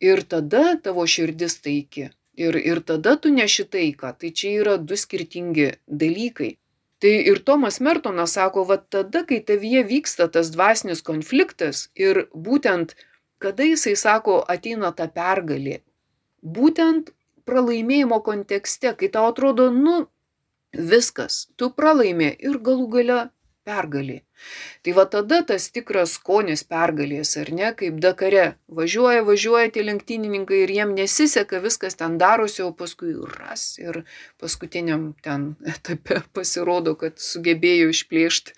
ir 0.02 0.24
tada 0.34 0.64
tavo 0.82 1.06
širdis 1.06 1.60
taiki. 1.62 2.10
Ir, 2.40 2.56
ir 2.56 2.80
tada 2.88 3.14
tu 3.20 3.30
neši 3.30 3.68
taiką. 3.68 4.14
Tai 4.18 4.30
čia 4.32 4.52
yra 4.62 4.76
du 4.80 4.96
skirtingi 4.96 5.68
dalykai. 5.86 6.56
Tai 7.02 7.12
ir 7.30 7.42
Tomas 7.44 7.80
Mertonas 7.82 8.36
sako, 8.38 8.64
va 8.68 8.78
tada, 8.78 9.24
kai 9.28 9.40
tavyje 9.42 9.82
vyksta 9.88 10.28
tas 10.32 10.52
dvasinis 10.54 11.02
konfliktas 11.04 11.88
ir 11.98 12.26
būtent 12.32 12.94
kada 13.42 13.66
jisai 13.66 13.96
sako, 13.98 14.38
ateina 14.54 14.92
ta 14.98 15.08
pergalė, 15.18 15.80
būtent 16.56 17.10
pralaimėjimo 17.48 18.20
kontekste, 18.28 18.94
kai 18.98 19.10
tau 19.16 19.30
atrodo, 19.32 19.68
nu, 19.74 19.96
viskas, 20.92 21.46
tu 21.58 21.70
pralaimė 21.78 22.30
ir 22.48 22.60
galų 22.68 22.86
gale 22.96 23.18
pergalė. 23.66 24.18
Tai 24.82 24.94
va 24.96 25.04
tada 25.10 25.38
tas 25.46 25.68
tikras 25.74 26.16
skonis 26.18 26.64
pergalės, 26.66 27.34
ar 27.40 27.52
ne, 27.54 27.70
kaip 27.78 28.00
Dakare. 28.02 28.44
Važiuoja, 28.72 29.22
važiuoja 29.26 29.70
tie 29.74 29.84
lenktynininkai 29.86 30.62
ir 30.64 30.74
jiem 30.74 30.94
nesiseka, 30.96 31.60
viskas 31.64 31.98
ten 32.00 32.18
darosi, 32.22 32.62
o 32.66 32.72
paskui 32.76 33.14
ras 33.36 33.66
ir 33.82 34.02
paskutiniam 34.42 35.12
ten 35.22 35.52
etape 35.74 36.22
pasirodo, 36.36 36.96
kad 36.98 37.22
sugebėjo 37.22 37.92
išplėšti 37.94 38.56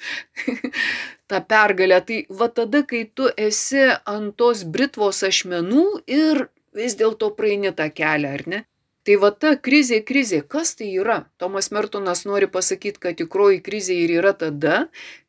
tą 1.31 1.43
pergalę. 1.53 2.01
Tai 2.09 2.21
va 2.43 2.51
tada, 2.61 2.85
kai 2.89 3.05
tu 3.15 3.29
esi 3.37 3.89
ant 3.91 4.37
tos 4.41 4.65
britvos 4.65 5.25
ašmenų 5.29 5.87
ir 6.09 6.47
vis 6.75 6.97
dėlto 6.99 7.35
praeini 7.39 7.75
tą 7.77 7.91
kelią, 7.95 8.39
ar 8.39 8.49
ne? 8.51 8.65
Tai 9.05 9.19
va 9.21 9.29
ta 9.37 9.51
krizė, 9.61 9.99
krizė, 10.09 10.39
kas 10.49 10.71
tai 10.79 10.87
yra? 10.97 11.19
Tomas 11.37 11.69
Mertonas 11.77 12.23
nori 12.25 12.47
pasakyti, 12.49 13.03
kad 13.03 13.19
tikroji 13.19 13.61
krizė 13.67 13.99
ir 14.01 14.15
yra 14.17 14.33
tada, 14.41 14.79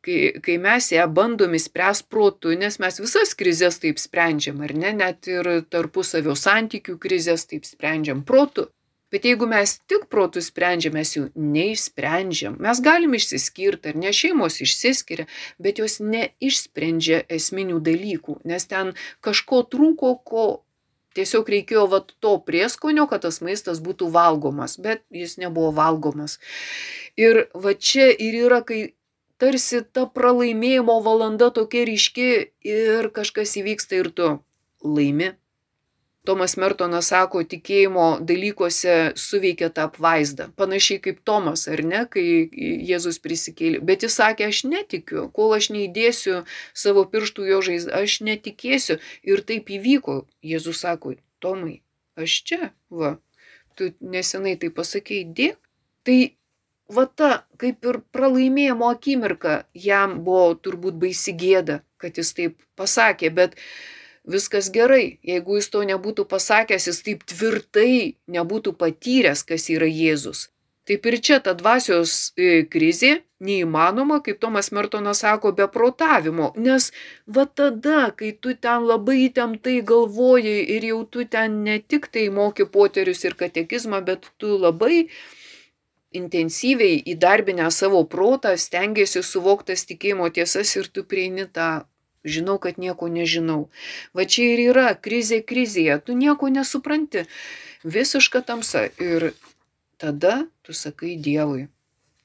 kai, 0.06 0.32
kai 0.46 0.56
mes 0.64 0.88
ją 0.94 1.10
bandome 1.12 1.60
spręsti 1.60 2.08
protu, 2.08 2.54
nes 2.56 2.80
mes 2.80 3.02
visas 3.04 3.36
krizės 3.36 3.82
taip 3.84 4.00
sprendžiam, 4.00 4.64
ar 4.64 4.72
ne? 4.80 4.94
Net 4.96 5.28
ir 5.28 5.50
tarpusavio 5.68 6.38
santykių 6.40 6.96
krizės 7.04 7.44
taip 7.52 7.68
sprendžiam 7.68 8.24
protu. 8.24 8.70
Bet 9.12 9.28
jeigu 9.28 9.46
mes 9.48 9.76
tik 9.92 10.08
protų 10.12 10.42
sprendžiam, 10.42 10.96
mes 10.96 11.12
jų 11.18 11.28
neišsprendžiam. 11.36 12.56
Mes 12.64 12.80
galim 12.84 13.14
išsiskirti, 13.16 13.92
ar 13.92 14.00
ne 14.02 14.16
šeimos 14.16 14.58
išsiskiria, 14.64 15.28
bet 15.62 15.84
jos 15.84 16.00
neišsprendžia 16.00 17.22
esminių 17.38 17.84
dalykų, 17.86 18.40
nes 18.48 18.66
ten 18.72 18.96
kažko 19.24 19.62
trūko, 19.72 20.16
ko 20.24 20.46
Tiesiog 21.16 21.50
reikėjo 21.54 21.86
vat 21.92 22.12
to 22.24 22.36
prieskonio, 22.44 23.08
kad 23.12 23.24
tas 23.24 23.40
maistas 23.46 23.80
būtų 23.84 24.10
valgomas, 24.12 24.76
bet 24.82 25.04
jis 25.14 25.38
nebuvo 25.40 25.72
valgomas. 25.76 26.40
Ir 27.16 27.46
va 27.54 27.74
čia 27.74 28.10
ir 28.12 28.36
yra, 28.46 28.60
kai 28.68 28.82
tarsi 29.40 29.82
ta 29.96 30.06
pralaimėjimo 30.12 31.00
valanda 31.06 31.52
tokia 31.56 31.86
ryški 31.88 32.30
ir 32.68 33.10
kažkas 33.16 33.56
įvyksta 33.62 34.02
ir 34.02 34.12
tu 34.16 34.30
laimi 34.84 35.34
Tomas 36.26 36.56
Mertonas 36.62 37.10
sako, 37.12 37.44
tikėjimo 37.48 38.08
dalykuose 38.26 38.96
suveikia 39.20 39.70
tą 39.74 39.88
apvaizdą. 39.90 40.50
Panašiai 40.60 41.02
kaip 41.04 41.20
Tomas, 41.28 41.68
ar 41.72 41.84
ne, 41.86 42.04
kai 42.12 42.26
Jėzus 42.90 43.22
prisikėlė. 43.24 43.82
Bet 43.86 44.06
jis 44.06 44.18
sakė, 44.20 44.50
aš 44.52 44.64
netikiu, 44.70 45.28
kol 45.36 45.56
aš 45.58 45.70
neįdėsiu 45.76 46.42
savo 46.74 47.06
pirštų 47.12 47.50
jo 47.52 47.62
žaizdą, 47.70 48.06
aš 48.06 48.20
netikėsiu. 48.26 49.00
Ir 49.28 49.44
taip 49.46 49.70
įvyko. 49.78 50.24
Jėzus 50.46 50.82
sako, 50.86 51.16
Tomai, 51.44 51.80
aš 52.18 52.40
čia, 52.48 52.72
va, 52.90 53.18
tu 53.78 53.92
nesenai 54.02 54.56
tai 54.60 54.72
pasakėjai, 54.74 55.30
dėk. 55.38 55.62
Tai 56.06 56.20
va 56.94 57.06
ta, 57.10 57.32
kaip 57.62 57.86
ir 57.90 58.00
pralaimėjimo 58.14 58.90
akimirka, 58.94 59.64
jam 59.74 60.20
buvo 60.26 60.54
turbūt 60.56 60.98
baisi 61.02 61.34
gėda, 61.34 61.82
kad 62.02 62.18
jis 62.20 62.34
taip 62.38 62.58
pasakė, 62.78 63.32
bet 63.34 63.58
viskas 64.28 64.72
gerai. 64.74 65.20
Jeigu 65.24 65.60
jis 65.60 65.70
to 65.74 65.84
nebūtų 65.88 66.26
pasakęs, 66.32 66.90
jis 66.90 67.02
taip 67.06 67.24
tvirtai 67.30 68.16
nebūtų 68.32 68.76
patyręs, 68.80 69.46
kas 69.48 69.70
yra 69.74 69.90
Jėzus. 69.90 70.50
Taip 70.86 71.06
ir 71.10 71.16
čia 71.18 71.40
ta 71.42 71.56
dvasios 71.58 72.12
e, 72.38 72.62
krizė 72.70 73.24
neįmanoma, 73.46 74.20
kaip 74.26 74.38
Tomas 74.42 74.70
Mertonas 74.72 75.24
sako, 75.24 75.52
be 75.58 75.66
protavimo, 75.72 76.52
nes 76.62 76.92
va 77.26 77.48
tada, 77.50 78.12
kai 78.20 78.30
tu 78.38 78.54
ten 78.54 78.86
labai 78.86 79.16
įtemptai 79.24 79.80
galvoji 79.92 80.54
ir 80.76 80.86
jau 80.92 81.00
tu 81.10 81.26
ten 81.26 81.64
ne 81.66 81.80
tik 81.82 82.06
tai 82.14 82.28
moki 82.30 82.68
poterius 82.78 83.26
ir 83.26 83.34
katekizmą, 83.40 84.04
bet 84.06 84.30
tu 84.38 84.60
labai 84.62 85.08
intensyviai 86.16 87.02
įdarbinę 87.16 87.72
savo 87.74 88.04
protą, 88.14 88.54
stengiasi 88.54 89.26
suvoktas 89.26 89.88
tikėjimo 89.90 90.30
tiesas 90.38 90.78
ir 90.78 90.88
tu 90.94 91.04
prieini 91.04 91.50
tą 91.50 91.70
žinau, 92.26 92.58
kad 92.60 92.80
nieko 92.82 93.08
nežinau. 93.12 93.70
Va 94.18 94.26
čia 94.26 94.56
ir 94.56 94.64
yra 94.72 94.88
krizė 94.98 95.42
krizėje, 95.46 96.00
tu 96.06 96.18
nieko 96.18 96.50
nesupranti, 96.52 97.26
visiška 97.86 98.42
tamsa. 98.50 98.88
Ir 99.00 99.32
tada 100.02 100.44
tu 100.66 100.74
sakai 100.74 101.16
Dievui 101.16 101.68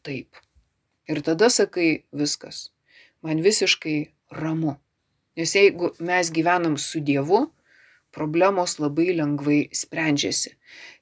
taip. 0.02 0.34
Ir 1.10 1.22
tada 1.26 1.50
sakai 1.50 2.04
viskas. 2.12 2.70
Man 3.22 3.42
visiškai 3.44 4.10
ramu. 4.32 4.78
Nes 5.36 5.54
jeigu 5.54 5.92
mes 6.00 6.30
gyvenam 6.32 6.76
su 6.78 7.00
Dievu, 7.00 7.46
problemos 8.10 8.78
labai 8.78 9.14
lengvai 9.14 9.68
sprendžiasi. 9.72 10.54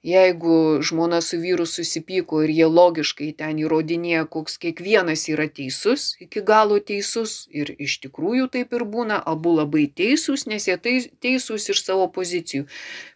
Jeigu 0.03 0.83
žmona 0.83 1.21
su 1.21 1.38
vyru 1.40 1.66
susipyko 1.66 2.42
ir 2.44 2.53
jie 2.59 2.68
logiškai 2.71 3.31
ten 3.40 3.59
įrodinėja, 3.62 4.27
koks 4.35 4.59
kiekvienas 4.62 5.27
yra 5.33 5.49
teisus, 5.59 6.12
iki 6.25 6.42
galo 6.51 6.79
teisus 6.90 7.49
ir 7.51 7.75
iš 7.79 7.99
tikrųjų 8.05 8.49
taip 8.55 8.77
ir 8.79 8.85
būna, 8.94 9.18
abu 9.35 9.57
labai 9.57 9.88
teisūs, 10.01 10.47
nes 10.53 10.68
jie 10.68 10.79
teisūs 11.25 11.68
iš 11.75 11.83
savo 11.85 12.07
pozicijų. 12.14 12.68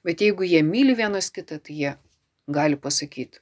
Bet 0.04 0.24
jeigu 0.24 0.48
jie 0.48 0.64
myli 0.66 0.96
vienas 0.98 1.30
kitą, 1.30 1.60
tai 1.62 1.78
jie 1.84 1.94
gali 2.48 2.76
pasakyti, 2.76 3.40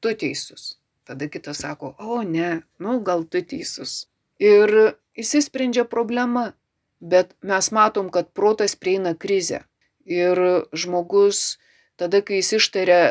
tu 0.00 0.14
teisus. 0.24 0.76
Tada 1.06 1.26
kitas 1.28 1.62
sako, 1.64 1.94
o 1.98 2.22
ne, 2.22 2.62
nu 2.78 3.00
gal 3.06 3.24
tu 3.24 3.40
teisus. 3.42 4.06
Ir 4.40 4.96
įsisprendžia 5.18 5.84
problema, 5.84 6.52
bet 7.00 7.34
mes 7.42 7.72
matom, 7.74 8.10
kad 8.14 8.30
protas 8.36 8.76
prieina 8.76 9.14
krizę 9.14 9.64
Ir 10.10 10.38
žmogus 10.74 11.60
tada, 12.00 12.18
kai 12.24 12.40
jis 12.40 12.56
ištaria, 12.58 13.02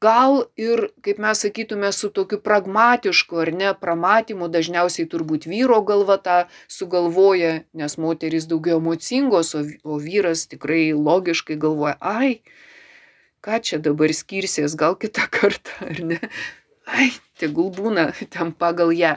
gal 0.00 0.44
ir, 0.56 0.88
kaip 1.02 1.18
mes 1.18 1.42
sakytume, 1.42 1.90
su 1.92 2.10
tokiu 2.14 2.38
pragmatišku 2.42 3.40
ar 3.42 3.50
ne 3.52 3.72
pramatymu, 3.74 4.48
dažniausiai 4.48 5.08
turbūt 5.10 5.48
vyro 5.50 5.80
galva 5.82 6.18
tą 6.22 6.38
sugalvoja, 6.70 7.64
nes 7.74 7.98
moteris 7.98 8.46
daugiau 8.50 8.78
emocingos, 8.78 9.54
o, 9.58 9.64
o 9.82 9.98
vyras 10.02 10.46
tikrai 10.50 10.92
logiškai 10.94 11.58
galvoja, 11.58 11.96
ai, 12.00 12.38
ką 13.42 13.58
čia 13.62 13.82
dabar 13.82 14.14
skirsies, 14.14 14.78
gal 14.78 14.94
kitą 14.98 15.26
kartą, 15.34 15.74
ar 15.90 16.04
ne? 16.12 16.20
Ai, 16.88 17.10
tegul 17.36 17.72
būna 17.74 18.12
ten 18.32 18.54
pagal 18.56 18.94
ją. 18.96 19.16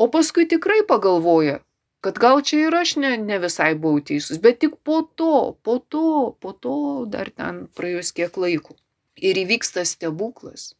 O 0.00 0.06
paskui 0.08 0.46
tikrai 0.48 0.80
pagalvoja, 0.88 1.58
kad 2.00 2.18
gal 2.18 2.40
čia 2.42 2.66
ir 2.68 2.76
aš 2.76 2.96
ne, 2.96 3.14
ne 3.20 3.38
visai 3.42 3.72
buvau 3.78 4.00
teisus, 4.10 4.40
bet 4.42 4.60
tik 4.64 4.78
po 4.84 5.02
to, 5.14 5.56
po 5.62 5.78
to, 5.78 6.36
po 6.40 6.52
to 6.52 6.76
dar 7.12 7.30
ten 7.30 7.66
praėjus 7.76 8.14
kiek 8.16 8.38
laiko. 8.40 8.76
Ir 9.20 9.36
įvyksta 9.36 9.84
stebuklas. 9.84 10.70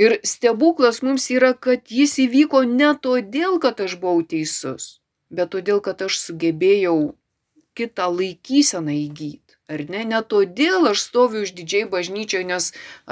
Ir 0.00 0.16
stebuklas 0.24 1.02
mums 1.04 1.26
yra, 1.34 1.52
kad 1.52 1.90
jis 1.92 2.16
įvyko 2.22 2.62
ne 2.70 2.94
todėl, 2.96 3.58
kad 3.60 3.82
aš 3.84 3.98
buvau 4.00 4.24
teisus, 4.24 5.02
bet 5.28 5.52
todėl, 5.52 5.82
kad 5.84 6.00
aš 6.06 6.16
sugebėjau 6.22 7.12
kitą 7.76 8.08
laikyseną 8.08 8.94
įgyti. 9.04 9.43
Ar 9.72 9.80
ne? 9.88 10.02
Ne 10.04 10.18
todėl 10.32 10.90
aš 10.90 11.02
stoviu 11.06 11.42
išdidžiai 11.46 11.86
bažnyčioje, 11.92 12.44
nes 12.48 12.64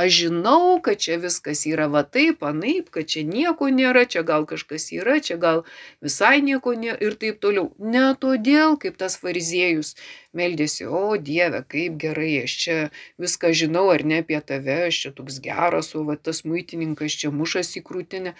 aš 0.02 0.16
žinau, 0.16 0.74
kad 0.84 1.00
čia 1.04 1.16
viskas 1.22 1.62
yra 1.70 1.86
va 1.94 2.02
taip, 2.16 2.44
anaip, 2.44 2.90
kad 2.92 3.08
čia 3.08 3.22
nieko 3.28 3.70
nėra, 3.72 4.02
čia 4.14 4.20
gal 4.30 4.44
kažkas 4.50 4.90
yra, 4.92 5.14
čia 5.28 5.38
gal 5.44 5.62
visai 6.04 6.42
nieko 6.48 6.74
nėra 6.82 6.98
ir 7.08 7.16
taip 7.22 7.40
toliau. 7.40 7.70
Ne 7.94 8.04
todėl, 8.26 8.76
kaip 8.84 9.00
tas 9.00 9.16
fariziejus 9.22 9.94
meldėsi, 10.36 10.84
o 10.84 11.16
Dieve, 11.30 11.64
kaip 11.72 11.96
gerai, 12.04 12.44
aš 12.44 12.58
čia 12.66 12.78
viską 13.24 13.54
žinau 13.62 13.86
ar 13.94 14.04
ne 14.04 14.20
apie 14.20 14.44
tave, 14.52 14.76
aš 14.90 15.00
čia 15.06 15.16
toks 15.16 15.40
geras, 15.48 15.94
o 15.96 16.04
va 16.04 16.20
tas 16.20 16.44
muitininkas 16.44 17.16
čia 17.24 17.32
mušas 17.32 17.72
į 17.80 17.86
krūtinę 17.88 18.36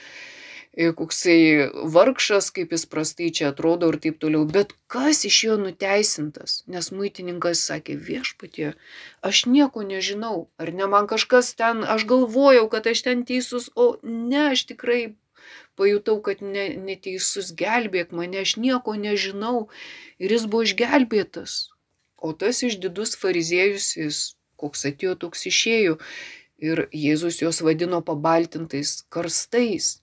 koksai 0.73 1.69
vargšas, 1.93 2.49
kaip 2.57 2.73
jis 2.73 2.87
prastai 2.89 3.29
čia 3.29 3.51
atrodo 3.53 3.91
ir 3.93 3.99
taip 4.01 4.19
toliau. 4.23 4.47
Bet 4.49 4.73
kas 4.89 5.25
iš 5.29 5.41
jo 5.45 5.57
nuteisintas? 5.61 6.63
Nes 6.67 6.89
muitininkas 6.97 7.61
sakė 7.69 7.99
viešpatie, 8.01 8.73
aš 9.21 9.45
nieko 9.47 9.85
nežinau. 9.85 10.49
Ar 10.57 10.73
ne 10.73 10.89
man 10.89 11.11
kažkas 11.11 11.53
ten, 11.61 11.85
aš 11.85 12.07
galvojau, 12.09 12.69
kad 12.73 12.89
aš 12.89 13.05
ten 13.05 13.27
teisus, 13.29 13.69
o 13.77 13.99
ne, 14.03 14.49
aš 14.57 14.65
tikrai 14.73 15.15
pajutau, 15.77 16.21
kad 16.25 16.41
ne, 16.41 16.71
neteisus 16.81 17.53
gelbėk 17.53 18.17
mane, 18.17 18.41
aš 18.41 18.57
nieko 18.57 18.97
nežinau 18.97 19.69
ir 20.17 20.33
jis 20.33 20.49
buvo 20.49 20.65
išgelbėtas. 20.69 21.69
O 22.17 22.33
tas 22.33 22.63
išdidus 22.65 23.17
fariziejus, 23.19 23.93
jis 23.99 24.21
koks 24.57 24.87
atėjo, 24.89 25.19
toks 25.27 25.49
išėjo. 25.51 25.99
Ir 26.63 26.87
Jėzus 26.95 27.41
juos 27.43 27.59
vadino 27.67 27.99
pabaltintais 28.07 29.03
karstais. 29.11 29.97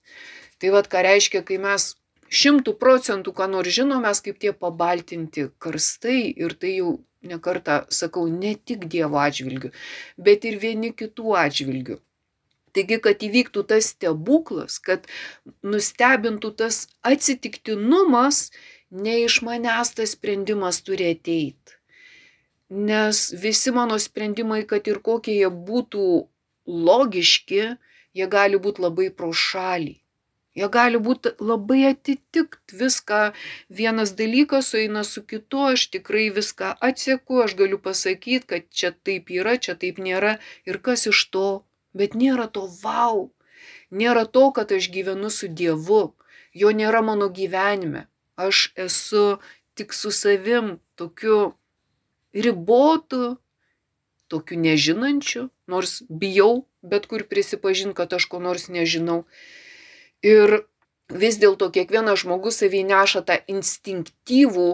Tai 0.60 0.72
vad 0.76 0.90
ką 0.92 1.02
reiškia, 1.06 1.40
kai 1.48 1.56
mes 1.62 1.94
šimtų 2.30 2.76
procentų, 2.80 3.32
ką 3.36 3.48
nors 3.50 3.72
žinom, 3.74 4.04
mes 4.04 4.20
kaip 4.24 4.38
tie 4.42 4.52
pabaltinti 4.52 5.48
karstai 5.62 6.20
ir 6.30 6.54
tai 6.60 6.76
jau 6.76 6.98
nekartą 7.26 7.84
sakau, 7.92 8.26
ne 8.28 8.54
tik 8.54 8.86
Dievo 8.92 9.20
atžvilgių, 9.20 9.72
bet 10.16 10.46
ir 10.48 10.60
vieni 10.62 10.92
kitų 10.96 11.34
atžvilgių. 11.44 11.98
Taigi, 12.70 13.00
kad 13.02 13.22
įvyktų 13.26 13.64
tas 13.66 13.90
stebuklas, 13.94 14.78
kad 14.78 15.08
nustebintų 15.66 16.52
tas 16.60 16.84
atsitiktinumas, 17.02 18.50
ne 18.90 19.16
iš 19.24 19.40
manęs 19.46 19.90
tas 19.98 20.14
sprendimas 20.14 20.78
turi 20.86 21.10
ateiti. 21.16 21.78
Nes 22.70 23.24
visi 23.34 23.72
mano 23.74 23.98
sprendimai, 23.98 24.62
kad 24.70 24.86
ir 24.86 25.00
kokie 25.02 25.34
jie 25.40 25.50
būtų 25.50 26.04
logiški, 26.70 27.64
jie 28.14 28.30
gali 28.30 28.60
būti 28.62 28.86
labai 28.86 29.08
pro 29.10 29.32
šalį. 29.34 29.96
Jie 30.58 30.66
gali 30.74 30.98
būti 30.98 31.30
labai 31.38 31.80
atitikt 31.92 32.74
viską. 32.74 33.20
Vienas 33.80 34.12
dalykas 34.18 34.70
sueina 34.72 35.04
su 35.06 35.22
kitu, 35.22 35.66
aš 35.72 35.86
tikrai 35.94 36.26
viską 36.34 36.72
atsieku, 36.88 37.42
aš 37.44 37.54
galiu 37.60 37.78
pasakyti, 37.78 38.46
kad 38.52 38.66
čia 38.70 38.90
taip 38.90 39.30
yra, 39.30 39.56
čia 39.56 39.76
taip 39.78 40.00
nėra 40.02 40.38
ir 40.66 40.80
kas 40.82 41.06
iš 41.10 41.22
to. 41.34 41.48
Bet 41.94 42.14
nėra 42.18 42.48
to 42.50 42.66
wow. 42.82 43.30
Nėra 43.90 44.24
to, 44.26 44.50
kad 44.54 44.72
aš 44.74 44.90
gyvenu 44.94 45.30
su 45.30 45.50
Dievu. 45.60 46.02
Jo 46.54 46.74
nėra 46.74 47.02
mano 47.06 47.30
gyvenime. 47.30 48.06
Aš 48.34 48.70
esu 48.74 49.38
tik 49.78 49.94
su 49.94 50.10
savim 50.10 50.78
tokiu 50.98 51.54
ribotu, 52.34 53.38
tokiu 54.30 54.58
nežinančiu, 54.58 55.48
nors 55.70 56.02
bijau 56.10 56.66
bet 56.82 57.06
kur 57.06 57.24
prisipažinti, 57.28 57.94
kad 57.94 58.12
aš 58.12 58.26
ko 58.30 58.40
nors 58.40 58.68
nežinau. 58.68 59.24
Ir 60.26 60.64
vis 61.10 61.38
dėlto 61.40 61.70
kiekvienas 61.74 62.22
žmogus 62.24 62.60
savį 62.62 62.82
neša 62.90 63.22
tą 63.26 63.38
instinktyvų 63.50 64.70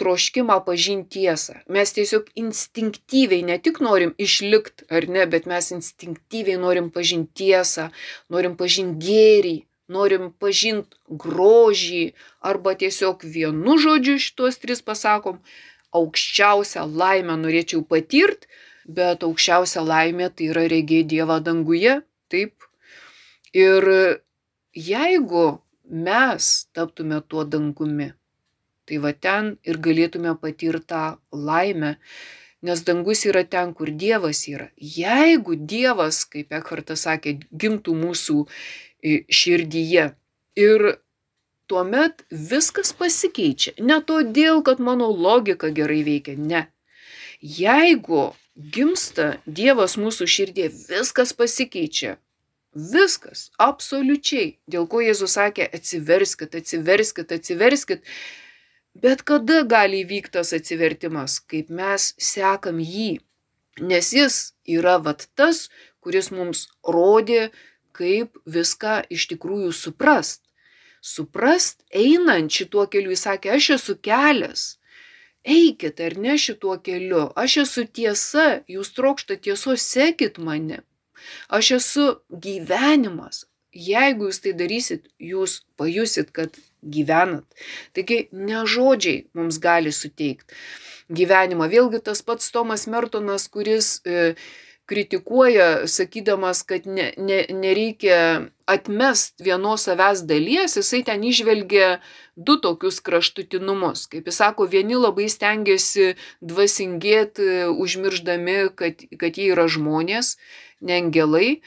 troškimą 0.00 0.56
pažinti 0.64 1.20
tiesą. 1.20 1.60
Mes 1.68 1.92
tiesiog 1.92 2.30
instinktyviai 2.34 3.42
ne 3.44 3.58
tik 3.58 3.80
norim 3.84 4.14
išlikti 4.18 4.86
ar 4.90 5.06
ne, 5.08 5.26
bet 5.26 5.46
mes 5.46 5.70
instinktyviai 5.76 6.58
norim 6.58 6.90
pažinti 6.90 7.44
tiesą, 7.44 7.90
norim 8.32 8.56
pažinti 8.56 9.06
gėrį, 9.06 9.56
norim 9.88 10.30
pažinti 10.40 10.96
grožį 11.08 12.14
arba 12.40 12.74
tiesiog 12.74 13.22
vienu 13.24 13.76
žodžiu 13.78 14.16
šitos 14.18 14.58
tris 14.62 14.82
pasakom, 14.82 15.38
aukščiausią 15.92 16.86
laimę 16.86 17.36
norėčiau 17.42 17.84
patirti, 17.84 18.48
bet 18.86 19.22
aukščiausia 19.26 19.82
laimė 19.84 20.30
tai 20.34 20.50
yra 20.54 20.66
regėti 20.70 21.16
Dievą 21.16 21.40
danguje, 21.44 22.00
taip. 22.30 22.54
Ir 23.52 23.84
jeigu 24.74 25.60
mes 25.90 26.50
taptume 26.72 27.20
tuo 27.28 27.44
dangumi, 27.44 28.12
tai 28.86 28.98
va 29.02 29.12
ten 29.12 29.56
ir 29.66 29.78
galėtume 29.82 30.34
patirti 30.42 30.86
tą 30.92 31.02
laimę, 31.32 31.96
nes 32.62 32.82
dangus 32.84 33.24
yra 33.26 33.44
ten, 33.44 33.74
kur 33.74 33.90
Dievas 33.90 34.44
yra. 34.48 34.70
Jeigu 34.76 35.56
Dievas, 35.56 36.24
kaip 36.28 36.52
Ekhartas 36.52 37.06
sakė, 37.06 37.38
gimtų 37.50 37.94
mūsų 37.96 38.42
e, 38.46 39.22
širdyje 39.30 40.10
ir 40.60 40.86
tuomet 41.70 42.24
viskas 42.30 42.92
pasikeičia. 42.96 43.76
Ne 43.78 44.00
todėl, 44.04 44.62
kad 44.66 44.82
mano 44.82 45.08
logika 45.14 45.70
gerai 45.74 46.02
veikia, 46.06 46.36
ne. 46.36 46.66
Jeigu 47.40 48.32
gimsta 48.54 49.38
Dievas 49.46 49.96
mūsų 49.96 50.26
širdie, 50.28 50.68
viskas 50.90 51.32
pasikeičia. 51.36 52.18
Viskas, 52.74 53.50
absoliučiai. 53.58 54.60
Dėl 54.70 54.86
ko 54.86 55.00
Jėzus 55.02 55.34
sakė, 55.34 55.66
atsiverskit, 55.74 56.54
atsiverskit, 56.54 57.32
atsiverskit. 57.32 58.04
Bet 58.94 59.22
kada 59.26 59.62
gali 59.66 60.04
įvykti 60.04 60.36
tas 60.38 60.52
atsivertimas, 60.54 61.40
kaip 61.40 61.70
mes 61.70 62.14
sekam 62.18 62.78
jį. 62.78 63.20
Nes 63.80 64.12
jis 64.14 64.52
yra 64.66 64.98
vat 65.02 65.26
tas, 65.34 65.68
kuris 65.98 66.30
mums 66.30 66.68
rodė, 66.86 67.50
kaip 67.92 68.38
viską 68.46 69.02
iš 69.10 69.26
tikrųjų 69.34 69.72
suprast. 69.74 70.44
Suprast, 71.02 71.82
einant 71.90 72.52
šituo 72.52 72.86
keliu, 72.86 73.10
jis 73.10 73.26
sakė, 73.26 73.56
aš 73.56 73.70
esu 73.78 73.96
kelias. 73.98 74.76
Eikit 75.42 76.00
ar 76.04 76.18
ne 76.20 76.36
šituo 76.38 76.76
keliu, 76.84 77.30
aš 77.34 77.56
esu 77.64 77.86
tiesa, 77.88 78.62
jūs 78.68 78.92
trokšta 78.94 79.40
tiesos, 79.40 79.82
sekit 79.82 80.38
mane. 80.38 80.84
Aš 81.48 81.72
esu 81.78 82.08
gyvenimas. 82.30 83.44
Jeigu 83.70 84.26
jūs 84.26 84.40
tai 84.42 84.52
darysit, 84.58 85.04
jūs 85.22 85.60
pajusit, 85.78 86.32
kad 86.34 86.56
gyvenat. 86.82 87.46
Taigi 87.94 88.24
ne 88.32 88.64
žodžiai 88.66 89.28
mums 89.38 89.60
gali 89.62 89.92
suteikti 89.94 90.56
gyvenimą. 91.10 91.68
Vėlgi 91.70 92.00
tas 92.06 92.22
pats 92.26 92.50
Tomas 92.54 92.86
Mertonas, 92.90 93.46
kuris 93.50 93.98
e, 94.06 94.34
kritikuoja, 94.90 95.86
sakydamas, 95.86 96.64
kad 96.66 96.86
ne, 96.90 97.12
ne, 97.16 97.44
nereikia 97.54 98.18
atmest 98.70 99.38
vienos 99.42 99.86
savęs 99.86 100.24
dalies, 100.26 100.74
jisai 100.78 101.04
ten 101.06 101.22
išvelgia 101.26 102.00
du 102.34 102.56
tokius 102.62 102.98
kraštutinumus. 103.06 104.08
Kaip 104.10 104.30
jis 104.30 104.40
sako, 104.42 104.66
vieni 104.70 104.98
labai 104.98 105.28
stengiasi 105.30 106.14
dvasingėti, 106.42 107.68
užmirždami, 107.70 108.58
kad, 108.78 109.06
kad 109.20 109.38
jie 109.38 109.52
yra 109.54 109.68
žmonės, 109.70 110.34
ne 110.82 110.98
angelai, 110.98 111.60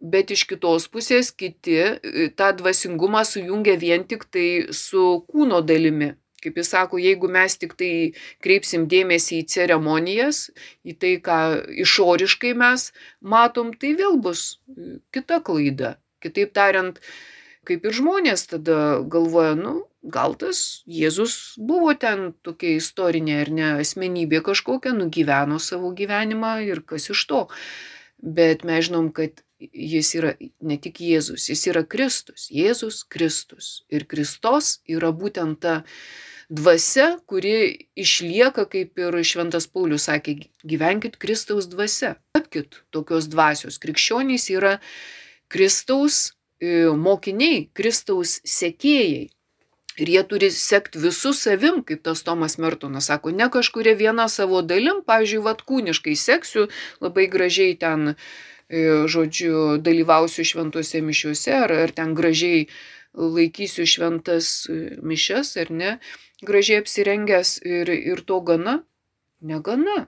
bet 0.00 0.32
iš 0.32 0.46
kitos 0.48 0.88
pusės 0.88 1.34
kiti 1.36 1.76
e, 1.76 2.30
tą 2.36 2.54
dvasingumą 2.56 3.26
sujungia 3.28 3.76
vien 3.80 4.08
tik 4.08 4.24
tai 4.32 4.48
su 4.72 5.20
kūno 5.28 5.60
dalimi. 5.60 6.14
Kaip 6.40 6.60
jis 6.60 6.70
sako, 6.72 7.00
jeigu 7.02 7.28
mes 7.32 7.56
tik 7.60 7.76
tai 7.80 7.92
kreipsim 8.44 8.86
dėmesį 8.90 9.42
į 9.42 9.48
ceremonijas, 9.54 10.46
į 10.84 10.96
tai, 11.00 11.12
ką 11.24 11.40
išoriškai 11.84 12.54
mes 12.62 12.90
matom, 13.20 13.74
tai 13.76 13.92
vėl 13.98 14.16
bus 14.22 14.46
e, 14.54 14.96
kita 15.14 15.42
klaida. 15.44 15.98
Kitaip 16.20 16.52
tariant, 16.56 16.98
kaip 17.68 17.84
ir 17.84 17.96
žmonės 17.96 18.48
tada 18.50 18.80
galvoja, 19.12 19.54
nu, 19.56 19.76
gal 20.00 20.34
tas 20.40 20.82
Jėzus 20.88 21.56
buvo 21.60 21.92
ten 21.96 22.32
tokia 22.44 22.74
istorinė 22.80 23.38
ar 23.44 23.54
ne 23.56 23.70
asmenybė 23.84 24.42
kažkokia, 24.44 24.92
nugyveno 24.96 25.60
savo 25.60 25.94
gyvenimą 25.96 26.58
ir 26.66 26.84
kas 26.88 27.08
iš 27.12 27.24
to 27.28 27.46
bet 28.22 28.64
mes 28.64 28.86
žinom, 28.88 29.10
kad 29.12 29.42
jis 29.60 30.14
yra 30.16 30.34
ne 30.40 30.78
tik 30.80 31.00
Jėzus, 31.04 31.48
jis 31.52 31.66
yra 31.70 31.84
Kristus. 31.84 32.48
Jėzus 32.52 33.02
Kristus. 33.08 33.70
Ir 33.92 34.06
Kristos 34.08 34.78
yra 34.88 35.12
būtent 35.12 35.60
ta 35.64 35.80
dvasia, 36.50 37.12
kuri 37.30 37.86
išlieka, 37.94 38.66
kaip 38.70 38.98
ir 38.98 39.18
Šventas 39.26 39.68
Paulius 39.70 40.08
sakė, 40.08 40.36
gyvenkit 40.66 41.18
Kristaus 41.22 41.68
dvasia. 41.70 42.16
Tapkit 42.36 42.82
tokios 42.90 43.30
dvasios. 43.30 43.78
Krikščionys 43.82 44.48
yra 44.56 44.78
Kristaus 45.50 46.32
e, 46.58 46.88
mokiniai, 46.96 47.68
Kristaus 47.76 48.40
sekėjai. 48.46 49.28
Ir 50.00 50.08
jie 50.08 50.20
turi 50.24 50.48
sekti 50.54 51.00
visų 51.02 51.34
savim, 51.36 51.82
kaip 51.84 52.04
tas 52.06 52.22
Tomas 52.24 52.56
Mertonas 52.62 53.10
sako, 53.10 53.34
ne 53.36 53.50
kažkuria 53.52 53.92
viena 53.98 54.30
savo 54.32 54.62
dalim, 54.64 55.02
pavyzdžiui, 55.04 55.42
vad 55.44 55.60
kūniškai 55.66 56.14
seksiu, 56.16 56.68
labai 57.04 57.26
gražiai 57.28 57.74
ten, 57.76 58.14
žodžiu, 58.70 59.78
dalyvausiu 59.82 60.44
šventose 60.46 61.00
mišiuose, 61.02 61.54
ar, 61.64 61.72
ar 61.86 61.90
ten 61.94 62.14
gražiai 62.14 62.68
laikysiu 63.14 63.86
šventas 63.86 64.68
e, 64.70 64.96
mišes, 65.02 65.56
ar 65.58 65.70
ne, 65.74 65.98
gražiai 66.46 66.80
apsirengęs 66.84 67.58
ir, 67.66 67.90
ir 67.90 68.22
to 68.26 68.40
gana, 68.40 68.80
negana. 69.42 70.06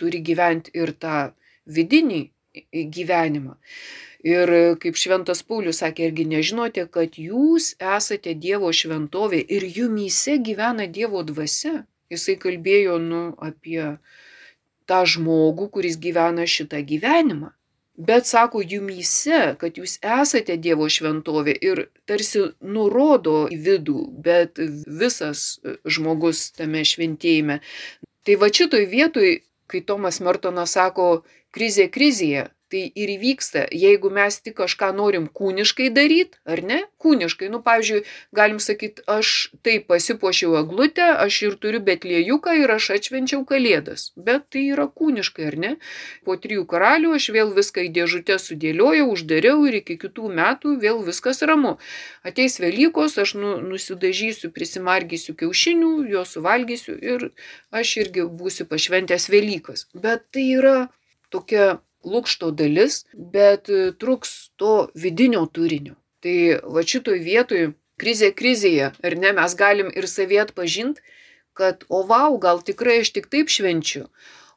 Turi 0.00 0.22
gyventi 0.24 0.72
ir 0.74 0.94
tą 0.98 1.30
vidinį 1.68 2.22
gyvenimą. 2.72 3.54
Ir 4.22 4.50
kaip 4.82 4.98
šventas 4.98 5.42
Paulius 5.42 5.82
sakė, 5.82 6.08
irgi 6.08 6.24
nežinote, 6.30 6.86
kad 6.90 7.18
jūs 7.18 7.72
esate 7.78 8.34
Dievo 8.38 8.70
šventovė 8.72 9.40
ir 9.56 9.66
jumyse 9.66 10.38
gyvena 10.38 10.86
Dievo 10.86 11.22
dvasia. 11.26 11.82
Jisai 12.12 12.36
kalbėjo 12.38 12.98
nu, 13.02 13.22
apie 13.40 13.96
tą 14.86 15.02
žmogų, 15.08 15.68
kuris 15.74 15.98
gyvena 15.98 16.46
šitą 16.46 16.82
gyvenimą. 16.86 17.50
Bet 17.96 18.26
sako 18.26 18.62
jumyse, 18.64 19.56
kad 19.60 19.76
jūs 19.76 19.98
esate 20.00 20.56
Dievo 20.56 20.88
šventovė 20.88 21.52
ir 21.60 21.82
tarsi 22.08 22.46
nurodo 22.64 23.50
į 23.52 23.58
vidų, 23.66 23.98
bet 24.24 24.56
visas 24.86 25.60
žmogus 25.84 26.46
tame 26.56 26.86
šventėjime. 26.88 27.60
Tai 28.24 28.38
va 28.40 28.48
šitoj 28.48 28.86
vietoj, 28.88 29.34
kai 29.68 29.84
Tomas 29.84 30.22
Mertonas 30.24 30.72
sako 30.78 31.24
krizė 31.52 31.90
krizėje, 31.92 32.48
tai 32.72 32.82
ir 32.96 33.10
įvyksta, 33.12 33.66
jeigu 33.76 34.10
mes 34.14 34.38
tik 34.40 34.56
kažką 34.60 34.88
norim 34.96 35.28
kūniškai 35.28 35.90
daryti, 35.92 36.38
ar 36.48 36.62
ne? 36.64 36.78
Kūniškai, 37.02 37.50
nu, 37.52 37.60
pavyzdžiui, 37.64 38.02
galim 38.36 38.60
sakyti, 38.62 39.04
aš 39.10 39.52
taip 39.66 39.86
pasipuošiau 39.92 40.56
eglutę, 40.62 41.04
aš 41.24 41.40
ir 41.48 41.58
turiu 41.60 41.82
betlėjuką 41.84 42.56
ir 42.62 42.72
aš 42.76 42.88
atšvenčiau 42.96 43.44
kalėdas. 43.48 44.08
Bet 44.16 44.48
tai 44.54 44.64
yra 44.72 44.88
kūniškai, 44.88 45.50
ar 45.50 45.58
ne? 45.64 45.72
Po 46.24 46.38
trijų 46.40 46.64
karalių 46.70 47.12
aš 47.18 47.28
vėl 47.36 47.52
viską 47.56 47.86
į 47.88 47.92
dėžutę 47.98 48.38
sudėliojau, 48.40 49.10
uždariau 49.12 49.68
ir 49.68 49.80
iki 49.82 49.98
kitų 50.06 50.32
metų 50.40 50.78
vėl 50.82 51.04
viskas 51.06 51.44
ramu. 51.44 51.76
Ateis 52.24 52.58
Velykos, 52.62 53.18
aš 53.20 53.36
nu, 53.36 53.54
nusidažysiu, 53.68 54.52
prisimargysiu 54.56 55.36
kiaušinių, 55.38 55.92
juos 56.14 56.32
suvalgysiu 56.38 56.96
ir 56.96 57.28
aš 57.74 57.96
irgi 58.04 58.26
būsiu 58.40 58.68
pašventęs 58.70 59.28
Velykas. 59.32 59.88
Bet 59.92 60.28
tai 60.32 60.48
yra 60.56 60.76
tokia 61.32 61.80
lūkšto 62.04 62.50
dalis, 62.56 63.02
bet 63.14 63.70
e, 63.70 63.92
truks 63.98 64.52
to 64.60 64.88
vidinio 64.94 65.46
turinio. 65.46 65.96
Tai 66.22 66.36
va 66.74 66.84
šitoj 66.86 67.18
vietoj 67.22 67.72
krizė 68.02 68.30
krizėje, 68.34 68.92
ar 69.02 69.18
ne, 69.18 69.32
mes 69.36 69.56
galim 69.58 69.90
ir 69.94 70.08
savie 70.10 70.40
atpažinti, 70.42 71.02
kad 71.58 71.84
o 71.88 72.02
vau, 72.08 72.38
gal 72.42 72.62
tikrai 72.64 73.02
aš 73.02 73.12
tik 73.16 73.28
taip 73.32 73.52
švenčiu. 73.52 74.08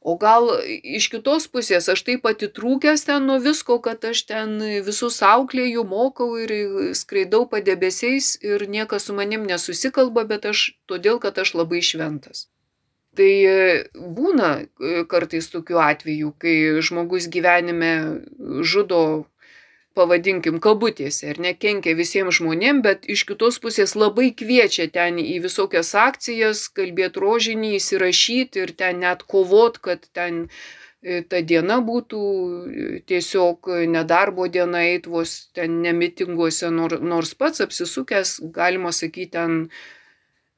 O 0.06 0.14
gal 0.22 0.52
iš 0.86 1.08
kitos 1.10 1.48
pusės 1.50 1.88
aš 1.90 2.04
taip 2.06 2.28
atitrūkęs 2.30 3.08
ten 3.08 3.26
nuo 3.26 3.40
visko, 3.42 3.80
kad 3.82 4.06
aš 4.06 4.22
ten 4.30 4.60
visus 4.86 5.18
auklėjų, 5.26 5.82
mokau 5.90 6.28
ir 6.44 6.54
skraidau 6.94 7.48
padebesiais 7.50 8.36
ir 8.46 8.68
niekas 8.70 9.10
su 9.10 9.18
manim 9.18 9.48
nesusikalba, 9.50 10.28
bet 10.30 10.46
aš 10.52 10.68
todėl, 10.86 11.18
kad 11.24 11.42
aš 11.42 11.56
labai 11.58 11.82
šventas. 11.82 12.46
Tai 13.16 13.34
būna 13.96 14.50
e, 14.60 15.04
kartais 15.12 15.48
tokių 15.54 15.80
atvejų, 15.80 16.34
kai 16.42 16.56
žmogus 16.84 17.30
gyvenime 17.32 17.94
žudo, 18.68 19.04
pavadinkim, 19.96 20.60
kabutėse 20.64 21.30
ir 21.32 21.40
nekenkia 21.44 21.96
visiems 21.98 22.40
žmonėms, 22.40 22.84
bet 22.86 23.06
iš 23.12 23.24
kitos 23.30 23.60
pusės 23.64 23.96
labai 23.96 24.32
kviečia 24.36 24.90
ten 24.92 25.20
į 25.22 25.40
visokias 25.46 25.94
akcijas, 26.00 26.66
kalbėti 26.76 27.24
rožinį, 27.24 27.76
įsirašyti 27.80 28.66
ir 28.66 28.76
ten 28.82 29.02
net 29.06 29.24
kovot, 29.32 29.80
kad 29.88 30.04
ten 30.18 30.46
e, 30.46 31.22
ta 31.24 31.42
diena 31.54 31.80
būtų 31.90 32.22
e, 32.22 32.88
tiesiog 33.08 33.72
nedarbo 33.96 34.50
diena 34.52 34.84
eitvos 34.92 35.38
ten 35.56 35.80
nemitinguose, 35.86 36.72
nors 36.76 37.36
pats 37.40 37.64
apsisukęs, 37.64 38.40
galima 38.60 38.92
sakyti, 38.92 39.32
ten 39.38 39.62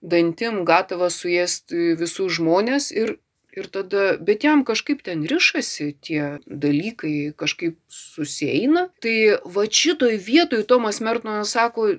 dantim 0.01 0.63
gatavas 0.65 1.17
suėsti 1.21 1.95
visus 1.99 2.37
žmonės 2.37 2.91
ir, 2.91 3.17
ir 3.57 3.69
tada, 3.73 4.17
bet 4.21 4.45
jam 4.45 4.63
kažkaip 4.67 5.01
ten 5.05 5.25
rišasi 5.27 5.93
tie 6.01 6.37
dalykai, 6.45 7.33
kažkaip 7.37 7.77
susieina. 7.89 8.87
Tai 9.01 9.17
va 9.45 9.65
šitoj 9.65 10.17
vietoj 10.21 10.65
Tomas 10.69 11.01
Mertonas 11.01 11.55
sako, 11.57 11.95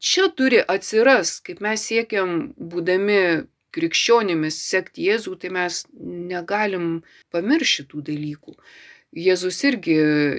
čia 0.00 0.28
turi 0.36 0.60
atsiras, 0.60 1.38
kaip 1.44 1.64
mes 1.64 1.86
siekiam, 1.88 2.52
būdami 2.56 3.48
krikščionimis, 3.74 4.56
sekti 4.66 5.06
Jėzų, 5.08 5.36
tai 5.42 5.50
mes 5.54 5.84
negalim 5.94 7.02
pamiršti 7.30 7.86
tų 7.90 8.02
dalykų. 8.08 8.56
Jėzus 9.10 9.58
irgi 9.66 9.96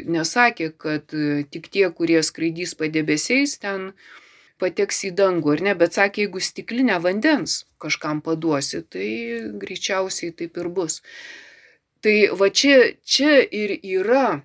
nesakė, 0.08 0.72
kad 0.80 1.12
tik 1.52 1.68
tie, 1.72 1.88
kurie 1.96 2.22
skraidys 2.24 2.76
padebesiais, 2.80 3.58
ten 3.60 3.92
pateks 4.62 5.04
į 5.10 5.12
dangų, 5.18 5.56
ar 5.56 5.66
ne, 5.68 5.74
bet 5.78 5.98
sakė, 5.98 6.28
jeigu 6.28 6.44
stiklinę 6.44 7.00
vandens 7.04 7.64
kažkam 7.82 8.22
paduosi, 8.26 8.84
tai 8.94 9.10
greičiausiai 9.64 10.36
taip 10.38 10.62
ir 10.62 10.70
bus. 10.70 11.02
Tai 12.02 12.16
va 12.38 12.50
čia, 12.50 12.94
čia 13.06 13.42
ir 13.42 13.76
yra 13.82 14.42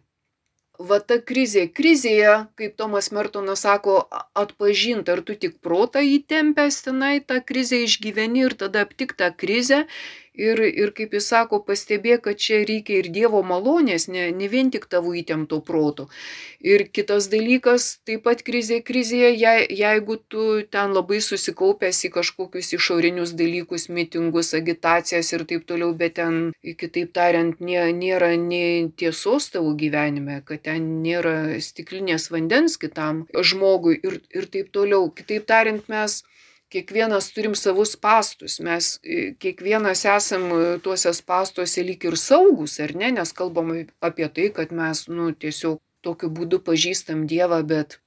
va 0.79 0.99
ta 1.01 1.19
krizė. 1.31 1.67
Krizėje, 1.73 2.35
kaip 2.59 2.77
Tomas 2.77 3.09
Mertonas 3.15 3.65
sako, 3.65 3.99
atpažinti, 4.37 5.13
ar 5.13 5.23
tu 5.25 5.37
tik 5.39 5.59
protą 5.65 6.03
įtempęs 6.05 6.83
tenai 6.85 7.21
tą 7.25 7.41
krizę 7.41 7.81
išgyveni 7.87 8.45
ir 8.47 8.57
tada 8.61 8.85
aptik 8.85 9.17
tą 9.17 9.31
krizę 9.33 9.85
Ir, 10.37 10.61
ir 10.61 10.93
kaip 10.97 11.15
jis 11.17 11.31
sako, 11.33 11.63
pastebė, 11.65 12.19
kad 12.21 12.37
čia 12.37 12.61
reikia 12.69 12.99
ir 13.01 13.09
Dievo 13.13 13.41
malonės, 13.47 14.05
ne, 14.13 14.29
ne 14.37 14.49
vien 14.53 14.69
tik 14.75 14.85
tavo 14.93 15.15
įtempto 15.17 15.63
proto. 15.65 16.09
Ir 16.61 16.85
kitas 16.93 17.31
dalykas, 17.33 17.87
taip 18.09 18.25
pat 18.27 18.43
krizė 18.45 18.83
krizėje, 18.85 19.31
je, 19.41 19.55
jeigu 19.81 20.19
tu 20.29 20.45
ten 20.73 20.93
labai 20.97 21.23
susikaupęs 21.25 22.03
į 22.09 22.13
kažkokius 22.19 22.75
išorinius 22.77 23.33
dalykus, 23.39 23.89
mitingus, 23.89 24.53
agitacijas 24.61 25.33
ir 25.33 25.47
taip 25.49 25.65
toliau, 25.69 25.95
bet 25.97 26.19
ten, 26.21 26.41
kitaip 26.83 27.13
tariant, 27.17 27.57
nė, 27.61 27.89
nėra 27.97 28.35
nei 28.41 28.87
tiesos 29.01 29.49
tavo 29.55 29.73
gyvenime, 29.79 30.43
kad 30.45 30.67
ten 30.69 30.89
nėra 31.05 31.57
stiklinės 31.65 32.29
vandens 32.35 32.77
kitam 32.83 33.25
žmogui 33.33 34.01
ir, 34.03 34.21
ir 34.37 34.49
taip 34.53 34.73
toliau. 34.77 35.09
Kitaip 35.17 35.49
tariant, 35.49 35.85
mes 35.93 36.21
kiekvienas 36.73 37.31
turim 37.35 37.55
savus 37.55 37.95
pastus, 37.97 38.59
mes 38.61 38.97
e, 39.03 39.35
kiekvienas 39.43 40.05
esam 40.17 40.49
e, 40.51 40.63
tuose 40.83 41.13
pastuose 41.27 41.85
lyg 41.87 42.05
ir 42.09 42.17
saugus, 42.21 42.79
ar 42.83 42.95
ne, 42.99 43.13
nes 43.19 43.33
kalbam 43.37 43.73
apie 44.09 44.29
tai, 44.29 44.49
kad 44.57 44.75
mes, 44.75 45.07
nu, 45.13 45.31
tiesiog 45.33 45.81
tokiu 46.07 46.31
būdu 46.31 46.61
pažįstam 46.67 47.25
Dievą, 47.31 47.63
bet 47.67 47.99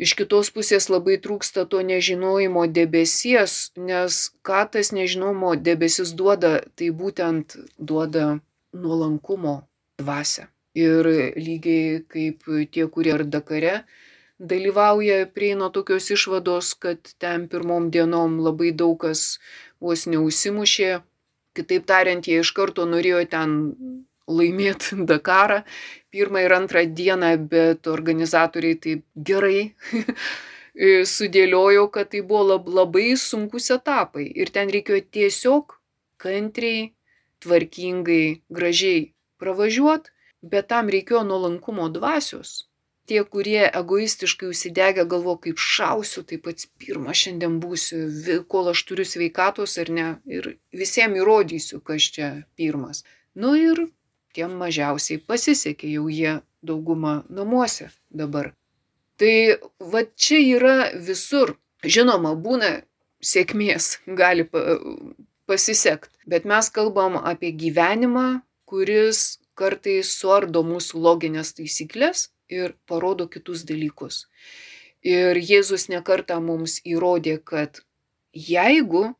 iš 0.00 0.14
kitos 0.18 0.52
pusės 0.54 0.88
labai 0.92 1.18
trūksta 1.24 1.66
to 1.72 1.82
nežinojimo 1.88 2.64
debesies, 2.78 3.72
nes 3.76 4.22
ką 4.46 4.64
tas 4.72 4.92
nežinojimo 4.96 5.56
debesis 5.68 6.14
duoda, 6.16 6.60
tai 6.76 6.90
būtent 7.02 7.58
duoda 7.78 8.38
nuolankumo 8.72 9.62
dvasę. 10.00 10.48
Ir 10.72 11.04
lygiai 11.36 12.00
kaip 12.08 12.48
tie, 12.72 12.86
kurie 12.88 13.12
ar 13.12 13.26
Dakare, 13.28 13.82
dalyvauja, 14.42 15.26
prieina 15.34 15.70
tokios 15.70 16.10
išvados, 16.10 16.74
kad 16.74 17.14
ten 17.22 17.48
pirmom 17.48 17.90
dienom 17.94 18.40
labai 18.42 18.72
daug 18.74 18.98
kas 19.04 19.38
vos 19.80 20.06
neusimušė. 20.10 20.92
Kitaip 21.56 21.84
tariant, 21.86 22.26
jie 22.26 22.40
iš 22.40 22.50
karto 22.56 22.86
norėjo 22.88 23.22
ten 23.30 23.52
laimėti 24.30 24.98
Dakarą 25.12 25.62
pirmą 26.12 26.44
ir 26.46 26.54
antrą 26.56 26.84
dieną, 27.00 27.34
bet 27.52 27.88
organizatoriai 27.90 28.78
taip 28.86 29.04
gerai 29.16 29.72
sudėliojo, 31.16 31.86
kad 31.94 32.10
tai 32.14 32.24
buvo 32.26 32.58
labai 32.80 33.12
sunkus 33.20 33.70
etapai 33.74 34.26
ir 34.26 34.52
ten 34.54 34.72
reikėjo 34.72 35.04
tiesiog 35.18 35.78
kantriai, 36.22 36.90
tvarkingai, 37.42 38.42
gražiai 38.54 39.08
pravažiuoti, 39.42 40.12
bet 40.42 40.68
tam 40.70 40.90
reikėjo 40.92 41.24
nuolankumo 41.26 41.88
dvasios 41.94 42.62
tie, 43.06 43.22
kurie 43.24 43.64
egoistiškai 43.66 44.50
užsidegę 44.52 45.06
galvo, 45.10 45.36
kaip 45.42 45.58
šausiu, 45.60 46.22
tai 46.28 46.38
pats 46.42 46.68
pirmas 46.80 47.18
šiandien 47.22 47.58
būsiu, 47.62 48.42
kol 48.50 48.70
aš 48.72 48.84
turiu 48.88 49.06
sveikatos 49.08 49.78
ar 49.82 49.90
ne, 49.98 50.06
ir 50.26 50.54
visiems 50.76 51.18
įrodysiu, 51.20 51.82
kas 51.84 52.08
čia 52.14 52.30
pirmas. 52.58 53.02
Nu 53.34 53.54
ir 53.58 53.86
tiem 54.36 54.54
mažiausiai 54.60 55.20
pasisekė 55.26 55.92
jau 55.96 56.08
jie 56.12 56.38
daugumą 56.62 57.22
namuose 57.28 57.90
dabar. 58.10 58.52
Tai 59.18 59.34
va 59.92 60.04
čia 60.16 60.40
yra 60.56 60.76
visur. 60.96 61.56
Žinoma, 61.82 62.36
būna 62.38 62.82
sėkmės, 63.22 63.98
gali 64.06 64.46
pasisekti, 65.50 66.14
bet 66.30 66.46
mes 66.46 66.68
kalbam 66.74 67.18
apie 67.18 67.50
gyvenimą, 67.58 68.42
kuris 68.70 69.42
kartais 69.58 70.12
suardo 70.16 70.62
mūsų 70.64 71.02
loginės 71.02 71.52
taisyklės 71.58 72.30
ir 72.58 72.76
parodo 72.86 73.28
kitus 73.32 73.64
dalykus. 73.68 74.26
Ir 75.02 75.38
Jėzus 75.38 75.88
nekarta 75.90 76.38
mums 76.40 76.78
įrodė, 76.86 77.38
kad 77.52 77.82
jeigu 78.32 79.10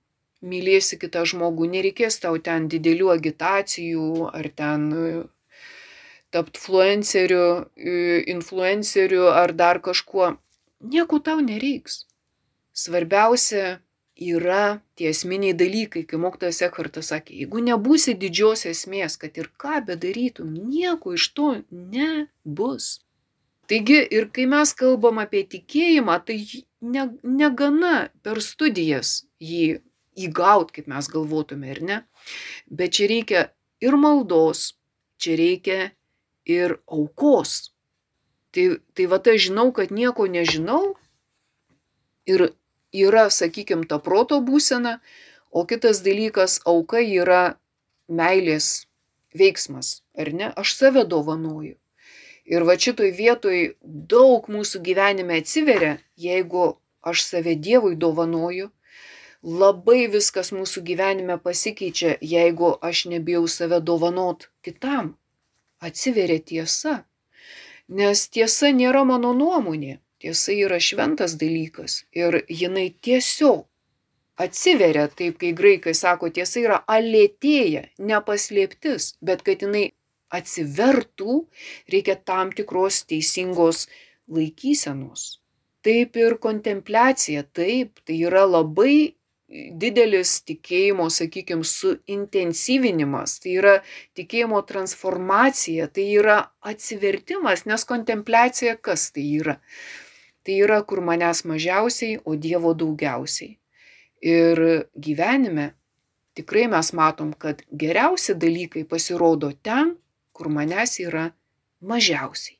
mylėsi 0.43 0.99
kitą 0.99 1.25
žmogų, 1.27 1.69
nereikės 1.75 2.19
tau 2.23 2.39
ten 2.39 2.69
didelių 2.71 3.13
agitacijų 3.15 4.29
ar 4.31 4.49
ten 4.59 4.89
e, 4.93 5.11
tapti 6.35 6.59
influenceriu, 6.61 7.47
e, 7.77 8.23
influenceriu 8.35 9.29
ar 9.31 9.55
dar 9.55 9.83
kažkuo. 9.83 10.35
Nieko 10.83 11.19
tau 11.23 11.39
nereiks. 11.41 12.05
Svarbiausia 12.73 13.79
yra 14.17 14.81
tie 14.97 15.11
esminiai 15.11 15.55
dalykai, 15.55 16.05
kai 16.09 16.19
mokytojas 16.21 16.63
Ekhartas 16.67 17.11
sakė, 17.13 17.37
jeigu 17.43 17.63
nebūsi 17.65 18.15
didžios 18.19 18.67
esmės, 18.71 19.19
kad 19.21 19.39
ir 19.39 19.51
ką 19.61 19.83
bedarytum, 19.89 20.53
nieko 20.53 21.15
iš 21.15 21.31
to 21.37 21.55
nebus. 21.71 23.02
Taigi 23.73 24.03
ir 24.13 24.27
kai 24.37 24.45
mes 24.45 24.75
kalbam 24.77 25.17
apie 25.23 25.47
tikėjimą, 25.49 26.19
tai 26.29 26.35
ne, 26.85 27.07
negana 27.25 28.11
per 28.21 28.43
studijas 28.45 29.23
jį 29.41 29.79
įgaut, 30.27 30.75
kaip 30.77 30.91
mes 30.93 31.09
galvotume, 31.09 31.71
ar 31.73 31.81
ne? 31.81 31.99
Bet 32.69 32.99
čia 32.99 33.09
reikia 33.09 33.47
ir 33.81 33.97
maldos, 33.97 34.75
čia 35.17 35.39
reikia 35.41 35.79
ir 36.45 36.77
aukos. 36.85 37.73
Tai, 38.53 38.69
tai 38.93 39.09
va, 39.09 39.23
aš 39.25 39.49
žinau, 39.49 39.71
kad 39.73 39.89
nieko 39.89 40.29
nežinau 40.29 40.93
ir 42.29 42.51
yra, 42.93 43.29
sakykime, 43.33 43.89
ta 43.89 43.97
proto 44.05 44.43
būsena, 44.45 44.99
o 45.49 45.65
kitas 45.65 46.05
dalykas, 46.05 46.61
auka 46.69 47.01
yra 47.01 47.57
meilės 48.13 48.85
veiksmas, 49.33 50.03
ar 50.13 50.37
ne? 50.37 50.53
Aš 50.61 50.77
save 50.77 51.09
dovanoju. 51.09 51.79
Ir 52.45 52.65
va 52.67 52.75
šitoj 52.75 53.11
vietoj 53.15 53.59
daug 53.83 54.49
mūsų 54.51 54.83
gyvenime 54.83 55.39
atsiveria, 55.43 55.99
jeigu 56.19 56.77
aš 57.03 57.23
save 57.29 57.55
Dievui 57.55 57.95
dovanoju, 57.97 58.71
labai 59.43 60.07
viskas 60.11 60.53
mūsų 60.55 60.83
gyvenime 60.87 61.39
pasikeičia, 61.43 62.17
jeigu 62.21 62.75
aš 62.83 63.07
nebijau 63.13 63.47
save 63.47 63.81
dovanot 63.81 64.49
kitam. 64.63 65.17
Atsiveria 65.83 66.39
tiesa. 66.39 67.03
Nes 67.89 68.29
tiesa 68.31 68.71
nėra 68.71 69.03
mano 69.05 69.33
nuomonė, 69.35 69.99
tiesa 70.23 70.55
yra 70.55 70.79
šventas 70.79 71.35
dalykas 71.39 72.05
ir 72.15 72.43
jinai 72.49 72.93
tiesiog 73.03 73.67
atsiveria, 74.43 75.09
taip 75.09 75.39
kai 75.43 75.51
graikai 75.53 75.95
sako, 75.95 76.31
tiesa 76.31 76.63
yra 76.63 76.79
alėtėja, 76.91 77.89
nepaslėptis, 77.99 79.17
bet 79.21 79.43
kad 79.47 79.63
jinai 79.63 79.91
atsivertų, 80.33 81.39
reikia 81.93 82.17
tam 82.17 82.53
tikros 82.57 83.03
teisingos 83.09 83.87
laikysenos. 84.33 85.43
Taip 85.83 86.17
ir 86.17 86.39
kontempliacija, 86.43 87.43
taip, 87.55 87.99
tai 88.07 88.21
yra 88.23 88.45
labai 88.47 89.17
didelis 89.53 90.39
tikėjimo, 90.49 91.09
sakykime, 91.13 91.65
suintensyvinimas, 91.67 93.37
tai 93.43 93.57
yra 93.59 93.75
tikėjimo 94.17 94.63
transformacija, 94.69 95.91
tai 95.93 96.07
yra 96.17 96.39
atsivertimas, 96.73 97.67
nes 97.69 97.85
kontempliacija 97.89 98.79
kas 98.81 99.11
tai 99.13 99.27
yra? 99.43 99.59
Tai 100.43 100.57
yra, 100.59 100.81
kur 100.87 101.03
manęs 101.05 101.45
mažiausiai, 101.47 102.17
o 102.25 102.35
Dievo 102.35 102.73
daugiausiai. 102.79 103.59
Ir 104.23 104.63
gyvenime 104.95 105.73
tikrai 106.39 106.69
mes 106.71 106.93
matom, 106.97 107.33
kad 107.39 107.63
geriausi 107.79 108.35
dalykai 108.39 108.87
pasirodo 108.89 109.53
ten, 109.63 109.97
kur 110.33 110.49
manęs 110.57 110.99
yra 111.05 111.31
mažiausiai. 111.81 112.59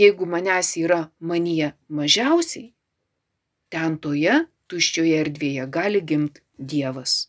Jeigu 0.00 0.26
manęs 0.26 0.74
yra 0.82 1.00
manyje 1.20 1.72
mažiausiai, 1.88 2.72
ten 3.72 3.98
toje 4.04 4.44
tuščioje 4.68 5.18
erdvėje 5.24 5.66
gali 5.78 6.00
gimti 6.10 6.44
Dievas. 6.58 7.28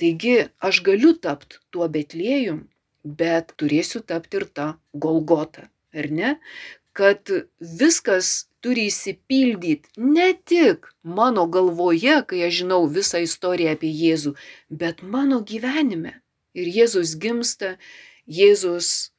Taigi 0.00 0.36
aš 0.68 0.80
galiu 0.86 1.12
tapti 1.24 1.60
tuo 1.70 1.88
Betlėjum, 1.94 2.62
bet 3.04 3.52
turėsiu 3.60 4.00
tapti 4.06 4.40
ir 4.40 4.46
tą 4.56 4.68
Golgotą, 5.04 5.68
ar 5.94 6.08
ne? 6.18 6.32
Kad 6.96 7.30
viskas 7.80 8.32
turi 8.64 8.86
įsipildyti 8.90 10.02
ne 10.16 10.28
tik 10.50 10.88
mano 11.18 11.46
galvoje, 11.54 12.18
kai 12.28 12.42
aš 12.48 12.62
žinau 12.62 12.82
visą 12.96 13.22
istoriją 13.24 13.76
apie 13.76 13.90
Jėzų, 14.02 14.34
bet 14.82 15.02
mano 15.14 15.40
gyvenime. 15.52 16.18
Ir 16.52 16.68
Jėzus 16.68 17.14
gimsta, 17.22 17.76
Jėzus 18.26 19.12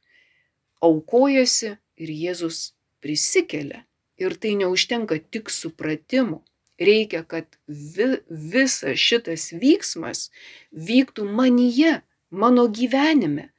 aukojasi 0.84 1.78
ir 1.98 2.10
Jėzus 2.10 2.74
prisikelia. 3.04 3.84
Ir 4.20 4.36
tai 4.40 4.56
neužtenka 4.60 5.18
tik 5.20 5.50
supratimu. 5.52 6.44
Reikia, 6.80 7.24
kad 7.28 7.48
vi, 7.68 8.20
visas 8.30 9.00
šitas 9.00 9.52
vyksmas 9.54 10.30
vyktų 10.74 11.26
manyje, 11.30 12.02
mano 12.30 12.66
gyvenime. 12.68 13.52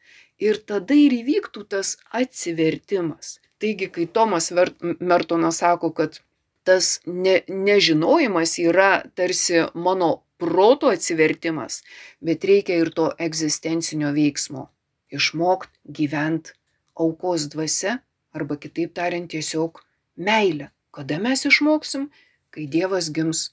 Ir 0.43 0.59
tada 0.67 0.97
ir 0.99 1.15
įvyktų 1.15 1.65
tas 1.71 1.95
atsivertimas. 2.11 3.39
Taigi, 3.63 3.89
kai 3.89 4.07
Tomas 4.11 4.51
Mertonas 4.99 5.63
sako, 5.63 5.93
kad 5.95 6.19
tas 6.67 6.99
ne, 7.07 7.43
nežinojimas 7.49 8.59
yra 8.59 9.05
tarsi 9.15 9.63
mano 9.75 10.25
proto 10.41 10.91
atsivertimas, 10.91 11.83
bet 12.21 12.45
reikia 12.45 12.81
ir 12.83 12.91
to 12.97 13.13
egzistencinio 13.23 14.11
veiksmo 14.17 14.69
išmokt 15.15 15.71
gyvent 15.99 16.53
aukos 16.95 17.49
dvasia 17.53 17.99
arba 18.35 18.57
kitaip 18.57 18.95
tariant 18.95 19.31
tiesiog 19.31 19.81
meilę. 20.17 20.71
Kada 20.95 21.19
mes 21.19 21.45
išmoksim? 21.47 22.09
Kai 22.55 22.69
Dievas 22.71 23.11
gims 23.11 23.49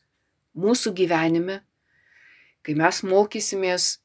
mūsų 0.54 0.94
gyvenime, 0.94 1.62
kai 2.62 2.76
mes 2.78 3.02
mokysimės 3.02 3.98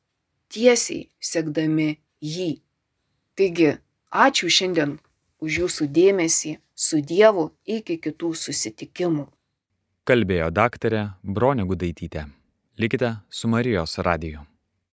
tiesiai 0.52 1.10
sekdami 1.20 1.98
jį. 2.24 2.62
Taigi, 3.36 3.74
ačiū 4.08 4.48
šiandien 4.48 4.96
už 5.44 5.60
jūsų 5.62 5.90
dėmesį 5.92 6.56
su 6.72 7.02
Dievu 7.04 7.50
iki 7.64 7.98
kitų 8.00 8.32
susitikimų. 8.32 9.28
Kalbėjo 10.06 10.48
daktarė 10.54 11.02
Bronė 11.20 11.66
Gudaitytė. 11.68 12.28
Likite 12.78 13.16
su 13.28 13.48
Marijos 13.48 13.98
radiju. 13.98 14.46